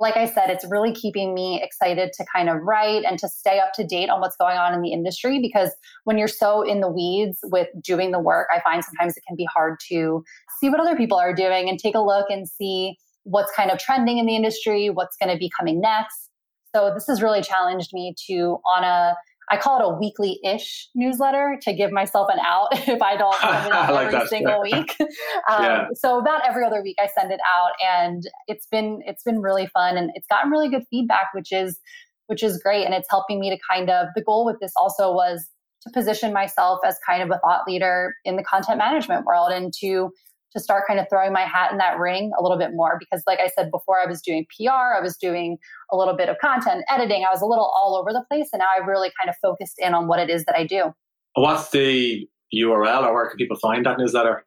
like 0.00 0.16
I 0.16 0.26
said, 0.26 0.48
it's 0.48 0.64
really 0.70 0.92
keeping 0.92 1.34
me 1.34 1.60
excited 1.62 2.12
to 2.12 2.24
kind 2.32 2.48
of 2.48 2.58
write 2.62 3.04
and 3.04 3.18
to 3.18 3.28
stay 3.28 3.58
up 3.58 3.72
to 3.74 3.84
date 3.84 4.08
on 4.10 4.20
what's 4.20 4.36
going 4.36 4.56
on 4.56 4.72
in 4.72 4.80
the 4.80 4.92
industry 4.92 5.40
because 5.40 5.70
when 6.04 6.18
you're 6.18 6.28
so 6.28 6.62
in 6.62 6.80
the 6.80 6.88
weeds 6.88 7.38
with 7.44 7.68
doing 7.82 8.12
the 8.12 8.20
work, 8.20 8.46
I 8.54 8.60
find 8.60 8.84
sometimes 8.84 9.16
it 9.16 9.24
can 9.26 9.36
be 9.36 9.48
hard 9.52 9.80
to 9.88 10.22
see 10.60 10.70
what 10.70 10.78
other 10.78 10.96
people 10.96 11.18
are 11.18 11.34
doing 11.34 11.68
and 11.68 11.78
take 11.78 11.96
a 11.96 12.00
look 12.00 12.26
and 12.30 12.48
see 12.48 12.96
what's 13.28 13.52
kind 13.54 13.70
of 13.70 13.78
trending 13.78 14.18
in 14.18 14.26
the 14.26 14.36
industry, 14.36 14.90
what's 14.90 15.16
going 15.16 15.30
to 15.30 15.38
be 15.38 15.50
coming 15.58 15.80
next. 15.80 16.30
So 16.74 16.92
this 16.94 17.06
has 17.06 17.22
really 17.22 17.42
challenged 17.42 17.90
me 17.92 18.14
to 18.28 18.58
on 18.66 18.84
a 18.84 19.14
I 19.50 19.56
call 19.56 19.80
it 19.80 19.84
a 19.84 19.98
weekly 19.98 20.38
ish 20.44 20.90
newsletter 20.94 21.58
to 21.62 21.72
give 21.72 21.90
myself 21.90 22.28
an 22.30 22.38
out 22.46 22.68
if 22.72 23.00
I 23.00 23.16
don't 23.16 23.34
send 23.36 23.66
it 23.66 23.72
out 23.72 23.94
like 23.94 24.08
every 24.08 24.18
that. 24.18 24.28
single 24.28 24.62
week. 24.62 24.96
Um, 25.50 25.64
yeah. 25.64 25.86
So 25.94 26.18
about 26.18 26.42
every 26.46 26.64
other 26.64 26.82
week 26.82 26.96
I 27.00 27.08
send 27.18 27.32
it 27.32 27.40
out 27.56 27.70
and 27.82 28.22
it's 28.48 28.66
been 28.66 29.00
it's 29.06 29.22
been 29.22 29.40
really 29.40 29.66
fun 29.68 29.96
and 29.96 30.10
it's 30.14 30.26
gotten 30.26 30.50
really 30.50 30.68
good 30.68 30.82
feedback, 30.90 31.28
which 31.32 31.52
is 31.52 31.78
which 32.26 32.42
is 32.42 32.60
great. 32.62 32.84
And 32.84 32.92
it's 32.92 33.08
helping 33.08 33.40
me 33.40 33.48
to 33.50 33.58
kind 33.70 33.88
of 33.88 34.08
the 34.14 34.22
goal 34.22 34.44
with 34.44 34.56
this 34.60 34.72
also 34.76 35.12
was 35.12 35.48
to 35.82 35.90
position 35.90 36.32
myself 36.32 36.80
as 36.84 36.98
kind 37.06 37.22
of 37.22 37.30
a 37.30 37.38
thought 37.38 37.66
leader 37.66 38.14
in 38.24 38.36
the 38.36 38.42
content 38.42 38.78
management 38.78 39.24
world 39.24 39.52
and 39.52 39.72
to 39.80 40.10
to 40.52 40.60
start 40.60 40.84
kind 40.86 40.98
of 40.98 41.06
throwing 41.10 41.32
my 41.32 41.42
hat 41.42 41.72
in 41.72 41.78
that 41.78 41.98
ring 41.98 42.30
a 42.38 42.42
little 42.42 42.58
bit 42.58 42.70
more 42.72 42.96
because 42.98 43.22
like 43.26 43.40
i 43.40 43.48
said 43.48 43.70
before 43.70 44.00
i 44.00 44.06
was 44.06 44.20
doing 44.22 44.46
pr 44.56 44.70
i 44.70 45.00
was 45.00 45.16
doing 45.16 45.58
a 45.92 45.96
little 45.96 46.16
bit 46.16 46.28
of 46.28 46.36
content 46.38 46.84
editing 46.90 47.24
i 47.24 47.30
was 47.30 47.42
a 47.42 47.46
little 47.46 47.70
all 47.76 47.96
over 47.96 48.12
the 48.12 48.24
place 48.30 48.48
and 48.52 48.60
now 48.60 48.66
i've 48.76 48.86
really 48.86 49.10
kind 49.20 49.28
of 49.28 49.36
focused 49.42 49.76
in 49.78 49.94
on 49.94 50.06
what 50.06 50.18
it 50.18 50.30
is 50.30 50.44
that 50.44 50.56
i 50.56 50.64
do. 50.64 50.92
What's 51.34 51.70
the 51.70 52.26
url 52.54 53.02
or 53.04 53.14
where 53.14 53.28
can 53.28 53.36
people 53.36 53.58
find 53.58 53.84
that 53.86 53.98
newsletter? 53.98 54.44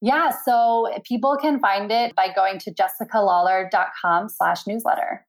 Yeah 0.00 0.30
so 0.44 0.90
people 1.04 1.36
can 1.40 1.60
find 1.60 1.90
it 1.90 2.14
by 2.14 2.28
going 2.34 2.58
to 2.60 2.72
jessicalawlor.com 2.72 4.28
slash 4.28 4.66
newsletter. 4.66 5.26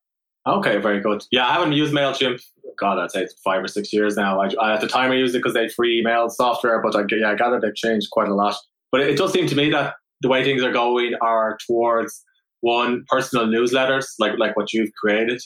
Okay 0.48 0.78
very 0.78 1.02
good. 1.02 1.24
Yeah 1.32 1.48
i 1.48 1.54
haven't 1.54 1.74
used 1.74 1.94
mailchimp 1.94 2.42
god 2.80 3.00
i'd 3.00 3.12
say 3.12 3.28
five 3.44 3.64
or 3.64 3.68
six 3.68 3.94
years 3.94 4.16
now. 4.16 4.42
I, 4.42 4.50
I, 4.62 4.74
at 4.74 4.82
the 4.82 4.88
time 4.88 5.12
i 5.12 5.16
used 5.16 5.36
it 5.36 5.40
because 5.40 5.54
they 5.54 5.64
had 5.64 5.74
free 5.74 6.00
email 6.00 6.30
software 6.30 6.82
but 6.82 6.96
I, 6.96 7.04
yeah, 7.10 7.36
I 7.40 7.56
it 7.56 7.62
they've 7.62 7.76
changed 7.76 8.10
quite 8.12 8.30
a 8.30 8.34
lot. 8.34 8.56
But 8.92 9.02
it 9.02 9.18
does 9.18 9.34
seem 9.34 9.48
to 9.48 9.56
me 9.56 9.70
that 9.72 9.96
the 10.22 10.30
way 10.30 10.44
things 10.44 10.64
are 10.64 10.72
going 10.72 11.14
are 11.22 11.58
towards 11.66 12.24
one 12.62 13.04
personal 13.08 13.46
newsletters 13.46 14.06
like 14.20 14.34
like 14.38 14.56
what 14.56 14.74
you've 14.74 14.94
created 14.94 15.42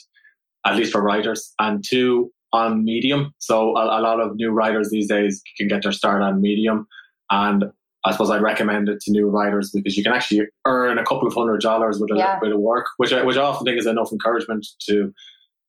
at 0.66 0.76
least 0.76 0.92
for 0.92 1.02
writers 1.02 1.52
and 1.58 1.84
two 1.86 2.30
on 2.52 2.84
medium. 2.84 3.32
So 3.38 3.76
a, 3.76 4.00
a, 4.00 4.00
lot 4.00 4.20
of 4.20 4.34
new 4.34 4.50
writers 4.50 4.90
these 4.90 5.08
days 5.08 5.40
can 5.56 5.68
get 5.68 5.82
their 5.82 5.92
start 5.92 6.22
on 6.22 6.40
medium 6.40 6.86
and 7.30 7.64
i 8.04 8.10
suppose 8.10 8.30
i'd 8.30 8.42
recommend 8.42 8.88
it 8.88 8.98
to 9.00 9.12
new 9.12 9.28
writers 9.28 9.70
because 9.70 9.96
you 9.96 10.02
can 10.02 10.12
actually 10.12 10.40
earn 10.66 10.98
a 10.98 11.04
couple 11.04 11.28
of 11.28 11.34
hundred 11.34 11.60
dollars 11.60 12.00
with 12.00 12.10
a 12.10 12.16
yeah. 12.16 12.40
bit 12.40 12.50
of 12.50 12.58
work 12.58 12.86
which 12.96 13.12
I, 13.12 13.22
which 13.22 13.36
I 13.36 13.42
often 13.42 13.66
think 13.66 13.78
is 13.78 13.86
enough 13.86 14.10
encouragement 14.10 14.66
to 14.88 15.12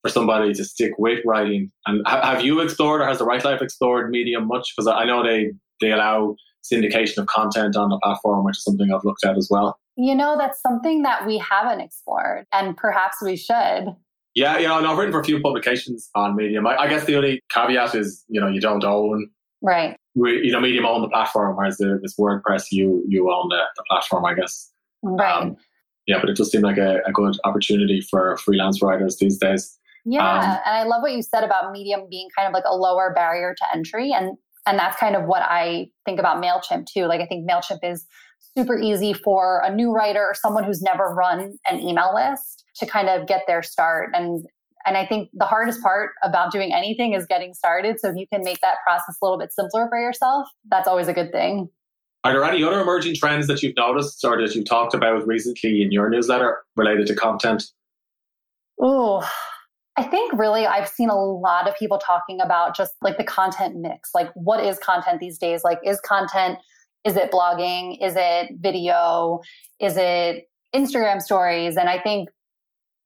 for 0.01 0.09
somebody 0.09 0.53
to 0.53 0.65
stick 0.65 0.93
with 0.97 1.19
writing. 1.25 1.71
And 1.85 2.05
have 2.07 2.43
you 2.43 2.59
explored 2.59 3.01
or 3.01 3.05
has 3.05 3.19
the 3.19 3.25
Write 3.25 3.45
Life 3.45 3.61
explored 3.61 4.09
medium 4.09 4.47
much? 4.47 4.73
Because 4.75 4.87
i 4.87 5.05
know 5.05 5.23
they 5.23 5.51
they 5.79 5.91
allow 5.91 6.35
syndication 6.63 7.17
of 7.17 7.27
content 7.27 7.75
on 7.75 7.89
the 7.89 7.99
platform, 8.03 8.45
which 8.45 8.57
is 8.57 8.63
something 8.63 8.91
I've 8.93 9.03
looked 9.03 9.25
at 9.25 9.37
as 9.37 9.47
well. 9.49 9.79
You 9.97 10.15
know, 10.15 10.37
that's 10.37 10.61
something 10.61 11.01
that 11.03 11.25
we 11.25 11.37
haven't 11.37 11.81
explored, 11.81 12.45
and 12.53 12.75
perhaps 12.77 13.17
we 13.21 13.35
should. 13.35 13.95
Yeah, 14.33 14.57
yeah, 14.57 14.77
and 14.77 14.87
I've 14.87 14.97
written 14.97 15.11
for 15.11 15.19
a 15.19 15.25
few 15.25 15.41
publications 15.41 16.09
on 16.15 16.35
Medium. 16.35 16.65
I, 16.65 16.77
I 16.77 16.87
guess 16.87 17.03
the 17.05 17.17
only 17.17 17.41
caveat 17.49 17.95
is, 17.95 18.23
you 18.29 18.39
know, 18.39 18.47
you 18.47 18.61
don't 18.61 18.83
own 18.83 19.29
right. 19.61 19.95
We, 20.15 20.41
you 20.43 20.51
know, 20.51 20.61
Medium 20.61 20.85
own 20.85 21.01
the 21.01 21.09
platform, 21.09 21.55
whereas 21.57 21.77
the, 21.77 21.99
this 22.01 22.15
WordPress, 22.17 22.65
you 22.71 23.03
you 23.07 23.31
own 23.31 23.49
the, 23.49 23.61
the 23.75 23.83
platform, 23.89 24.25
I 24.25 24.33
guess. 24.33 24.71
Right. 25.03 25.41
Um, 25.41 25.57
yeah, 26.07 26.19
but 26.19 26.29
it 26.29 26.37
does 26.37 26.51
seem 26.51 26.61
like 26.61 26.77
a, 26.77 26.99
a, 27.05 27.11
good 27.11 27.35
opportunity 27.43 28.01
for 28.01 28.37
freelance 28.37 28.81
writers 28.81 29.17
these 29.17 29.37
days. 29.37 29.77
Yeah, 30.05 30.27
um, 30.27 30.43
and 30.65 30.75
I 30.77 30.83
love 30.83 31.01
what 31.01 31.13
you 31.13 31.21
said 31.21 31.43
about 31.43 31.71
Medium 31.71 32.07
being 32.09 32.27
kind 32.35 32.47
of 32.47 32.53
like 32.53 32.63
a 32.65 32.75
lower 32.75 33.13
barrier 33.13 33.53
to 33.55 33.65
entry, 33.75 34.11
and 34.13 34.37
and 34.65 34.77
that's 34.77 34.97
kind 34.97 35.15
of 35.15 35.25
what 35.25 35.41
I 35.41 35.89
think 36.05 36.19
about 36.19 36.41
MailChimp 36.43 36.85
too. 36.85 37.05
Like 37.05 37.21
I 37.21 37.25
think 37.25 37.49
MailChimp 37.49 37.79
is 37.83 38.05
super 38.57 38.77
easy 38.77 39.13
for 39.13 39.61
a 39.65 39.73
new 39.73 39.91
writer 39.91 40.21
or 40.21 40.33
someone 40.33 40.63
who's 40.63 40.81
never 40.81 41.13
run 41.13 41.57
an 41.69 41.79
email 41.79 42.13
list 42.13 42.65
to 42.77 42.85
kind 42.85 43.09
of 43.09 43.27
get 43.27 43.43
their 43.47 43.63
start. 43.63 44.11
And 44.13 44.45
and 44.85 44.97
I 44.97 45.05
think 45.05 45.29
the 45.33 45.45
hardest 45.45 45.81
part 45.83 46.11
about 46.23 46.51
doing 46.51 46.73
anything 46.73 47.13
is 47.13 47.27
getting 47.27 47.53
started. 47.53 47.99
So 47.99 48.09
if 48.09 48.15
you 48.15 48.25
can 48.33 48.43
make 48.43 48.59
that 48.61 48.77
process 48.85 49.15
a 49.21 49.25
little 49.25 49.37
bit 49.37 49.53
simpler 49.53 49.87
for 49.87 49.99
yourself, 49.99 50.47
that's 50.69 50.87
always 50.87 51.07
a 51.07 51.13
good 51.13 51.31
thing. 51.31 51.69
Are 52.23 52.33
there 52.33 52.43
any 52.43 52.63
other 52.63 52.81
emerging 52.81 53.15
trends 53.15 53.47
that 53.47 53.61
you've 53.61 53.75
noticed 53.77 54.23
or 54.23 54.39
that 54.41 54.55
you've 54.55 54.65
talked 54.65 54.93
about 54.93 55.25
recently 55.27 55.81
in 55.81 55.91
your 55.91 56.09
newsletter 56.09 56.63
related 56.75 57.07
to 57.07 57.15
content? 57.15 57.63
Oh, 58.79 59.27
I 60.01 60.03
think 60.03 60.33
really 60.33 60.65
I've 60.65 60.87
seen 60.87 61.09
a 61.09 61.15
lot 61.15 61.69
of 61.69 61.75
people 61.75 61.99
talking 61.99 62.41
about 62.41 62.75
just 62.75 62.93
like 63.03 63.19
the 63.19 63.23
content 63.23 63.75
mix. 63.75 64.09
Like, 64.15 64.31
what 64.33 64.65
is 64.65 64.79
content 64.79 65.19
these 65.19 65.37
days? 65.37 65.63
Like, 65.63 65.77
is 65.85 66.01
content, 66.01 66.57
is 67.05 67.15
it 67.15 67.29
blogging? 67.31 67.97
Is 68.01 68.15
it 68.17 68.49
video? 68.59 69.41
Is 69.79 69.97
it 69.97 70.45
Instagram 70.75 71.21
stories? 71.21 71.77
And 71.77 71.87
I 71.87 71.99
think 71.99 72.29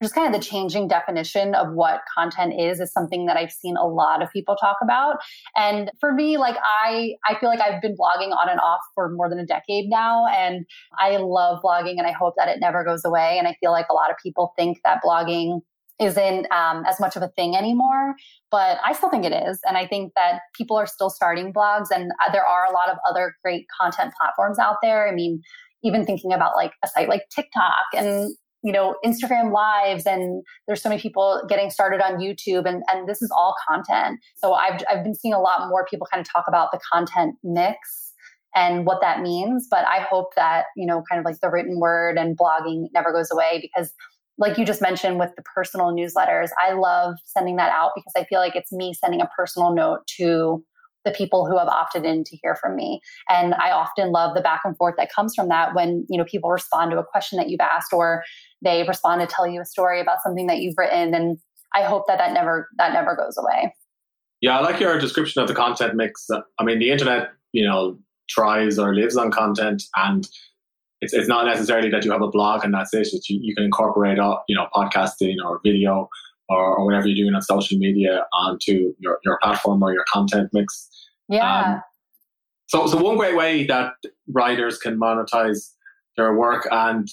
just 0.02 0.14
kind 0.14 0.34
of 0.34 0.40
the 0.40 0.46
changing 0.46 0.88
definition 0.88 1.54
of 1.54 1.74
what 1.74 2.00
content 2.16 2.54
is 2.58 2.80
is 2.80 2.90
something 2.94 3.26
that 3.26 3.36
I've 3.36 3.52
seen 3.52 3.76
a 3.76 3.86
lot 3.86 4.22
of 4.22 4.30
people 4.32 4.56
talk 4.56 4.76
about. 4.82 5.16
And 5.54 5.90
for 6.00 6.14
me, 6.14 6.38
like 6.38 6.56
I 6.82 7.12
I 7.28 7.38
feel 7.38 7.50
like 7.50 7.60
I've 7.60 7.82
been 7.82 7.94
blogging 7.94 8.34
on 8.34 8.48
and 8.48 8.60
off 8.60 8.80
for 8.94 9.10
more 9.10 9.28
than 9.28 9.38
a 9.38 9.46
decade 9.46 9.90
now 9.90 10.26
and 10.28 10.64
I 10.98 11.18
love 11.18 11.60
blogging 11.62 11.98
and 11.98 12.06
I 12.06 12.12
hope 12.12 12.34
that 12.38 12.48
it 12.48 12.58
never 12.58 12.84
goes 12.84 13.04
away 13.04 13.36
and 13.38 13.46
I 13.46 13.54
feel 13.60 13.70
like 13.70 13.86
a 13.90 13.94
lot 13.94 14.10
of 14.10 14.16
people 14.22 14.54
think 14.56 14.78
that 14.84 15.00
blogging 15.04 15.60
isn't 16.00 16.50
um, 16.52 16.84
as 16.86 17.00
much 17.00 17.16
of 17.16 17.22
a 17.22 17.28
thing 17.28 17.56
anymore, 17.56 18.14
but 18.50 18.78
I 18.84 18.92
still 18.92 19.08
think 19.08 19.24
it 19.24 19.32
is. 19.32 19.60
And 19.66 19.76
I 19.76 19.86
think 19.86 20.12
that 20.14 20.40
people 20.56 20.76
are 20.76 20.86
still 20.86 21.10
starting 21.10 21.52
blogs, 21.52 21.86
and 21.94 22.10
uh, 22.24 22.32
there 22.32 22.44
are 22.44 22.66
a 22.68 22.72
lot 22.72 22.88
of 22.88 22.98
other 23.08 23.34
great 23.42 23.66
content 23.80 24.12
platforms 24.20 24.58
out 24.58 24.76
there. 24.82 25.08
I 25.08 25.14
mean, 25.14 25.40
even 25.82 26.04
thinking 26.04 26.32
about 26.32 26.56
like 26.56 26.72
a 26.84 26.88
site 26.88 27.08
like 27.08 27.22
TikTok 27.34 27.84
and 27.94 28.30
you 28.62 28.72
know 28.72 28.96
Instagram 29.04 29.52
lives, 29.52 30.06
and 30.06 30.42
there's 30.66 30.82
so 30.82 30.88
many 30.88 31.00
people 31.00 31.42
getting 31.48 31.70
started 31.70 32.00
on 32.02 32.18
YouTube, 32.18 32.66
and 32.66 32.82
and 32.92 33.08
this 33.08 33.22
is 33.22 33.30
all 33.36 33.54
content. 33.68 34.18
So 34.36 34.52
I've 34.54 34.82
I've 34.90 35.02
been 35.02 35.14
seeing 35.14 35.34
a 35.34 35.40
lot 35.40 35.68
more 35.68 35.86
people 35.90 36.06
kind 36.12 36.20
of 36.20 36.30
talk 36.30 36.44
about 36.48 36.70
the 36.72 36.80
content 36.92 37.36
mix 37.42 38.12
and 38.54 38.86
what 38.86 39.00
that 39.02 39.20
means. 39.20 39.68
But 39.70 39.86
I 39.86 40.00
hope 40.00 40.34
that 40.36 40.66
you 40.76 40.86
know 40.86 41.02
kind 41.10 41.18
of 41.18 41.24
like 41.24 41.40
the 41.40 41.50
written 41.50 41.80
word 41.80 42.18
and 42.18 42.36
blogging 42.36 42.86
never 42.92 43.12
goes 43.12 43.30
away 43.30 43.60
because 43.62 43.92
like 44.38 44.58
you 44.58 44.64
just 44.64 44.82
mentioned 44.82 45.18
with 45.18 45.30
the 45.36 45.42
personal 45.42 45.92
newsletters, 45.92 46.48
I 46.62 46.72
love 46.72 47.16
sending 47.24 47.56
that 47.56 47.72
out 47.72 47.92
because 47.94 48.12
I 48.16 48.24
feel 48.24 48.38
like 48.38 48.54
it's 48.54 48.72
me 48.72 48.92
sending 48.92 49.20
a 49.20 49.28
personal 49.36 49.72
note 49.74 50.06
to 50.18 50.62
the 51.04 51.12
people 51.12 51.46
who 51.46 51.56
have 51.56 51.68
opted 51.68 52.04
in 52.04 52.24
to 52.24 52.36
hear 52.36 52.56
from 52.56 52.74
me. 52.74 53.00
And 53.28 53.54
I 53.54 53.70
often 53.70 54.10
love 54.10 54.34
the 54.34 54.40
back 54.42 54.62
and 54.64 54.76
forth 54.76 54.96
that 54.98 55.10
comes 55.10 55.34
from 55.34 55.48
that 55.48 55.74
when, 55.74 56.04
you 56.10 56.18
know, 56.18 56.24
people 56.24 56.50
respond 56.50 56.90
to 56.90 56.98
a 56.98 57.04
question 57.04 57.38
that 57.38 57.48
you've 57.48 57.60
asked 57.60 57.92
or 57.92 58.24
they 58.62 58.82
respond 58.86 59.20
to 59.20 59.26
tell 59.26 59.46
you 59.46 59.60
a 59.60 59.64
story 59.64 60.00
about 60.00 60.18
something 60.22 60.48
that 60.48 60.58
you've 60.58 60.74
written. 60.76 61.14
And 61.14 61.38
I 61.74 61.84
hope 61.84 62.06
that 62.08 62.18
that 62.18 62.32
never, 62.32 62.68
that 62.78 62.92
never 62.92 63.14
goes 63.14 63.38
away. 63.38 63.72
Yeah, 64.40 64.58
I 64.58 64.62
like 64.62 64.80
your 64.80 64.98
description 64.98 65.40
of 65.40 65.48
the 65.48 65.54
content 65.54 65.94
mix. 65.94 66.26
I 66.58 66.64
mean, 66.64 66.80
the 66.80 66.90
internet, 66.90 67.30
you 67.52 67.64
know, 67.64 67.98
tries 68.28 68.78
or 68.78 68.94
lives 68.94 69.16
on 69.16 69.30
content 69.30 69.84
and 69.94 70.28
it's, 71.06 71.14
it's 71.14 71.28
not 71.28 71.46
necessarily 71.46 71.88
that 71.90 72.04
you 72.04 72.10
have 72.10 72.22
a 72.22 72.28
blog 72.28 72.64
and 72.64 72.74
that's 72.74 72.92
it. 72.92 73.08
It's 73.12 73.30
you, 73.30 73.38
you 73.40 73.54
can 73.54 73.64
incorporate, 73.64 74.18
all, 74.18 74.42
you 74.48 74.56
know, 74.56 74.66
podcasting 74.74 75.36
or 75.44 75.60
video 75.64 76.08
or, 76.48 76.76
or 76.76 76.84
whatever 76.84 77.06
you're 77.06 77.24
doing 77.24 77.34
on 77.34 77.42
social 77.42 77.78
media 77.78 78.24
onto 78.32 78.92
your, 78.98 79.18
your 79.24 79.38
platform 79.40 79.82
or 79.82 79.92
your 79.92 80.04
content 80.12 80.50
mix. 80.52 80.88
Yeah. 81.28 81.60
Um, 81.60 81.82
so, 82.66 82.86
so 82.88 82.96
one 83.00 83.16
great 83.16 83.36
way 83.36 83.64
that 83.66 83.92
writers 84.32 84.78
can 84.78 84.98
monetize 84.98 85.70
their 86.16 86.34
work 86.34 86.66
and, 86.72 87.06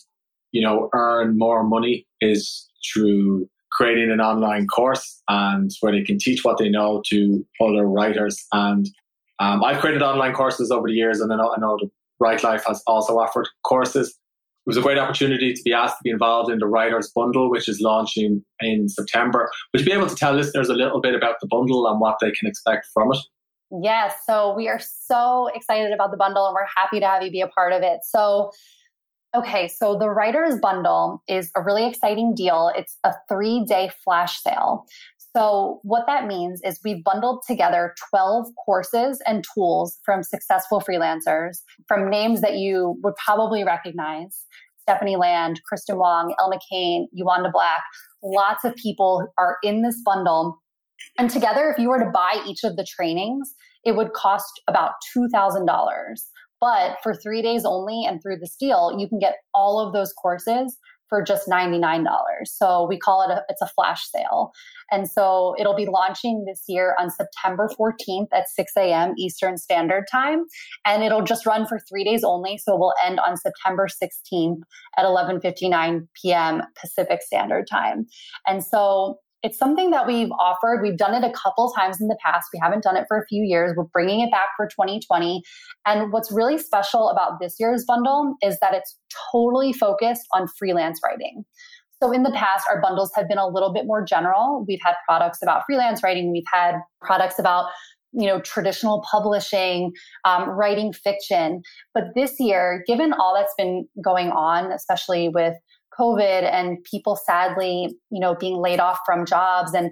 you 0.52 0.62
know, 0.62 0.90
earn 0.94 1.38
more 1.38 1.64
money 1.64 2.08
is 2.20 2.68
through 2.92 3.48
creating 3.72 4.12
an 4.12 4.22
online 4.22 4.66
course 4.68 5.22
and 5.30 5.72
where 5.82 5.92
they 5.92 6.04
can 6.04 6.18
teach 6.18 6.44
what 6.44 6.58
they 6.58 6.70
know 6.70 7.02
to 7.10 7.46
other 7.62 7.86
writers. 7.88 8.46
And 8.52 8.90
um, 9.40 9.64
I've 9.64 9.80
created 9.80 10.02
online 10.02 10.34
courses 10.34 10.72
over 10.72 10.88
the 10.88 10.94
years, 10.94 11.20
and 11.20 11.32
I 11.34 11.38
know, 11.38 11.54
I 11.56 11.60
know 11.60 11.78
the 11.82 11.90
Write 12.20 12.44
Life 12.44 12.64
has 12.68 12.82
also 12.88 13.18
offered 13.20 13.48
courses 13.64 14.18
it 14.66 14.70
was 14.70 14.78
a 14.78 14.82
great 14.82 14.98
opportunity 14.98 15.54
to 15.54 15.62
be 15.62 15.74
asked 15.74 15.98
to 15.98 16.04
be 16.06 16.10
involved 16.10 16.50
in 16.50 16.60
the 16.60 16.68
Writers 16.68 17.12
Bundle, 17.14 17.52
which 17.52 17.68
is 17.68 17.82
launching 17.82 18.46
in 18.62 18.88
September. 18.88 19.52
Would 19.74 19.82
you 19.82 19.86
be 19.86 19.92
able 19.92 20.08
to 20.08 20.16
tell 20.16 20.34
listeners 20.34 20.70
a 20.70 20.74
little 20.74 21.02
bit 21.02 21.16
about 21.16 21.36
the 21.42 21.48
bundle 21.48 21.86
and 21.86 22.00
what 22.00 22.16
they 22.22 22.32
can 22.32 22.48
expect 22.48 22.88
from 22.94 23.12
it? 23.12 23.18
Yes. 23.82 24.14
So 24.26 24.54
we 24.56 24.70
are 24.70 24.80
so 24.80 25.50
excited 25.54 25.92
about 25.92 26.12
the 26.12 26.18
bundle 26.18 26.48
and 26.48 26.54
we're 26.54 26.68
happy 26.78 27.02
to 27.02 27.06
have 27.06 27.24
you 27.24 27.30
be 27.30 27.42
a 27.42 27.48
part 27.50 27.74
of 27.74 27.82
it. 27.82 28.00
So, 28.06 28.52
okay. 29.36 29.68
So 29.68 29.98
the 29.98 30.10
Writers 30.10 30.58
Bundle 30.62 31.22
is 31.28 31.52
a 31.58 31.62
really 31.62 31.86
exciting 31.86 32.34
deal. 32.34 32.72
It's 32.74 32.98
a 33.04 33.12
three 33.28 33.66
day 33.66 33.92
flash 34.06 34.42
sale. 34.42 34.86
So, 35.36 35.80
what 35.82 36.06
that 36.06 36.28
means 36.28 36.62
is 36.64 36.80
we've 36.84 37.04
bundled 37.04 37.42
together 37.48 37.96
12 38.12 38.48
courses 38.64 39.20
and 39.26 39.44
tools 39.56 39.98
from 40.06 40.22
successful 40.22 40.80
freelancers, 40.80 41.58
from 41.88 42.10
names 42.10 42.42
that 42.42 42.58
you 42.58 43.00
would 43.04 43.16
probably 43.16 43.64
recognize 43.64 44.46
Stephanie 44.84 45.16
Land, 45.16 45.62
Kristen 45.68 45.98
Wong, 45.98 46.36
Elna 46.40 46.60
Cain, 46.70 47.08
Yolanda 47.14 47.50
Black. 47.52 47.82
Lots 48.22 48.64
of 48.64 48.76
people 48.76 49.28
are 49.40 49.58
in 49.64 49.82
this 49.82 50.00
bundle. 50.06 50.62
And 51.18 51.30
together, 51.30 51.70
if 51.70 51.80
you 51.82 51.90
were 51.90 52.00
to 52.00 52.12
buy 52.14 52.44
each 52.48 52.64
of 52.64 52.76
the 52.76 52.86
trainings, 52.86 53.56
it 53.84 53.96
would 53.96 54.14
cost 54.14 54.62
about 54.68 54.92
$2,000. 55.18 55.66
But 56.62 56.98
for 57.02 57.14
three 57.14 57.42
days 57.42 57.66
only 57.66 58.06
and 58.06 58.22
through 58.22 58.38
this 58.38 58.56
deal, 58.56 58.96
you 58.98 59.10
can 59.10 59.20
get 59.20 59.36
all 59.54 59.80
of 59.80 59.94
those 59.94 60.14
courses 60.14 60.78
for 61.14 61.22
just 61.22 61.48
$99. 61.48 62.08
So 62.46 62.88
we 62.90 62.98
call 62.98 63.22
it 63.22 63.32
a, 63.32 63.44
it's 63.48 63.62
a 63.62 63.68
flash 63.68 64.10
sale. 64.10 64.52
And 64.92 65.08
so 65.08 65.54
it'll 65.60 65.76
be 65.76 65.86
launching 65.86 66.46
this 66.48 66.64
year 66.68 66.96
on 67.00 67.12
September 67.12 67.70
14th 67.80 68.30
at 68.34 68.50
6 68.50 68.72
a.m. 68.76 69.14
Eastern 69.16 69.58
Standard 69.60 70.06
Time. 70.12 70.46
And 70.86 71.04
it'll 71.04 71.22
just 71.22 71.46
run 71.46 71.68
for 71.68 71.80
three 71.88 72.04
days 72.04 72.24
only. 72.24 72.58
So 72.58 72.74
it 72.74 72.80
will 72.80 72.96
end 73.06 73.20
on 73.20 73.38
September 73.38 73.88
16th 73.88 74.62
at 74.98 75.06
11.59 75.06 76.08
p.m. 76.20 76.64
Pacific 76.82 77.22
Standard 77.22 77.68
Time. 77.70 78.08
And 78.48 78.66
so 78.66 79.20
it's 79.44 79.58
something 79.58 79.92
that 79.92 80.08
we've 80.08 80.32
offered. 80.40 80.82
We've 80.82 80.98
done 80.98 81.14
it 81.14 81.28
a 81.28 81.32
couple 81.34 81.72
times 81.74 82.00
in 82.00 82.08
the 82.08 82.18
past. 82.26 82.48
We 82.54 82.60
haven't 82.64 82.82
done 82.82 82.96
it 82.96 83.06
for 83.10 83.18
a 83.18 83.26
few 83.28 83.44
years. 83.44 83.74
We're 83.76 83.84
bringing 83.84 84.22
it 84.22 84.32
back 84.32 84.48
for 84.56 84.68
2020. 84.68 85.44
And 85.86 86.14
what's 86.14 86.32
really 86.32 86.58
special 86.58 87.10
about 87.10 87.42
this 87.42 87.56
year's 87.60 87.84
bundle 87.86 88.36
is 88.42 88.58
that 88.60 88.74
it's 88.74 88.98
totally 89.32 89.74
focused 89.74 90.26
on 90.34 90.48
freelance 90.58 91.02
writing. 91.04 91.44
So 92.02 92.12
in 92.12 92.24
the 92.24 92.32
past, 92.32 92.66
our 92.70 92.82
bundles 92.82 93.12
have 93.16 93.28
been 93.28 93.38
a 93.38 93.48
little 93.48 93.74
bit 93.74 93.86
more 93.86 94.04
general. 94.04 94.66
We've 94.68 94.80
had 94.84 94.96
products 95.08 95.40
about 95.42 95.64
freelance 95.66 96.02
writing. 96.04 96.32
We've 96.32 96.44
had 96.52 96.76
products 97.02 97.38
about 97.38 97.70
you 98.14 98.28
know 98.28 98.40
traditional 98.42 99.04
publishing 99.10 99.92
um, 100.24 100.48
writing 100.48 100.94
fiction 100.94 101.64
but 101.96 102.04
this 102.16 102.40
year 102.40 102.84
given 102.86 103.12
all 103.12 103.34
that's 103.34 103.56
been 103.58 103.88
going 104.04 104.30
on 104.30 104.72
especially 104.72 105.30
with 105.30 105.56
COVID 106.00 106.44
and 106.52 106.84
people 106.84 107.16
sadly, 107.16 107.96
you 108.10 108.20
know, 108.20 108.36
being 108.36 108.58
laid 108.58 108.80
off 108.80 109.00
from 109.06 109.26
jobs. 109.26 109.74
And 109.74 109.92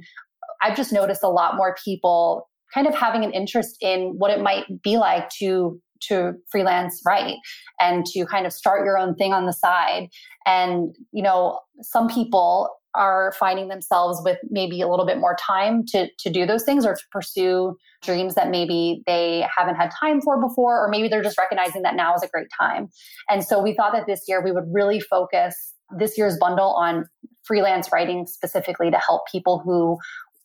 I've 0.62 0.76
just 0.76 0.94
noticed 0.94 1.24
a 1.24 1.30
lot 1.30 1.56
more 1.56 1.76
people 1.84 2.50
kind 2.74 2.88
of 2.88 2.96
having 2.96 3.24
an 3.24 3.32
interest 3.32 3.78
in 3.82 4.14
what 4.18 4.32
it 4.32 4.42
might 4.42 4.66
be 4.82 4.98
like 4.98 5.30
to 5.40 5.80
to 6.08 6.34
freelance 6.52 7.00
write 7.06 7.36
and 7.80 8.08
to 8.08 8.26
kind 8.26 8.48
of 8.48 8.54
start 8.54 8.84
your 8.84 8.98
own 8.98 9.14
thing 9.16 9.34
on 9.34 9.46
the 9.46 9.54
side 9.54 10.10
and 10.48 10.96
you 11.12 11.22
know 11.22 11.60
some 11.82 12.08
people 12.08 12.70
are 12.96 13.34
finding 13.40 13.68
themselves 13.68 14.20
with 14.24 14.38
maybe 14.50 14.82
a 14.82 14.88
little 14.88 15.06
bit 15.06 15.18
more 15.18 15.36
time 15.40 15.86
to 15.86 16.08
to 16.20 16.30
do 16.30 16.46
those 16.46 16.64
things 16.64 16.86
or 16.86 16.96
to 16.96 17.04
pursue 17.12 17.76
dreams 18.02 18.36
that 18.36 18.50
maybe 18.50 19.02
they 19.06 19.46
haven't 19.56 19.76
had 19.76 19.90
time 20.00 20.22
for 20.22 20.42
before 20.42 20.84
or 20.84 20.90
maybe 20.90 21.08
they're 21.08 21.24
just 21.24 21.38
recognizing 21.38 21.82
that 21.84 21.96
now 21.96 22.14
is 22.14 22.24
a 22.24 22.28
great 22.28 22.48
time 22.60 22.90
and 23.30 23.44
so 23.44 23.62
we 23.62 23.74
thought 23.74 23.94
that 23.94 24.08
this 24.08 24.22
year 24.28 24.44
we 24.44 24.52
would 24.52 24.66
really 24.72 25.00
focus 25.00 25.74
this 25.98 26.18
year's 26.18 26.38
bundle 26.38 26.74
on 26.74 27.06
freelance 27.44 27.90
writing 27.92 28.26
specifically 28.28 28.92
to 28.92 28.98
help 28.98 29.24
people 29.32 29.60
who 29.60 29.98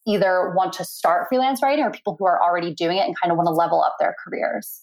either 0.06 0.52
want 0.56 0.72
to 0.72 0.84
start 0.84 1.28
freelance 1.28 1.62
writing 1.62 1.84
or 1.84 1.90
people 1.90 2.16
who 2.18 2.26
are 2.26 2.40
already 2.42 2.72
doing 2.72 2.96
it 2.96 3.06
and 3.06 3.14
kind 3.20 3.30
of 3.30 3.36
want 3.36 3.46
to 3.46 3.52
level 3.52 3.82
up 3.82 3.96
their 3.98 4.14
careers. 4.24 4.82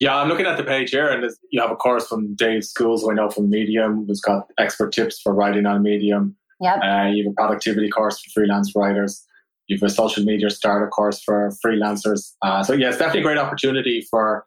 Yeah, 0.00 0.16
I'm 0.16 0.28
looking 0.28 0.46
at 0.46 0.56
the 0.56 0.64
page 0.64 0.90
here, 0.90 1.08
and 1.08 1.30
you 1.50 1.60
have 1.60 1.70
a 1.70 1.76
course 1.76 2.08
from 2.08 2.34
Dave 2.34 2.64
Schools, 2.64 3.02
who 3.02 3.12
I 3.12 3.14
know 3.14 3.30
from 3.30 3.48
Medium, 3.48 4.04
who's 4.04 4.20
got 4.20 4.48
expert 4.58 4.92
tips 4.92 5.20
for 5.20 5.32
writing 5.32 5.64
on 5.64 5.82
Medium. 5.82 6.34
Yep. 6.62 6.78
Uh, 6.82 7.06
you 7.12 7.24
have 7.24 7.32
a 7.32 7.34
productivity 7.34 7.90
course 7.90 8.20
for 8.20 8.30
freelance 8.30 8.72
writers. 8.74 9.26
You 9.66 9.76
have 9.76 9.82
a 9.82 9.90
social 9.90 10.24
media 10.24 10.48
starter 10.50 10.88
course 10.88 11.22
for 11.22 11.50
freelancers. 11.64 12.32
Uh, 12.42 12.62
so, 12.62 12.72
yeah, 12.72 12.88
it's 12.88 12.98
definitely 12.98 13.20
a 13.20 13.24
great 13.24 13.38
opportunity 13.38 14.06
for 14.10 14.46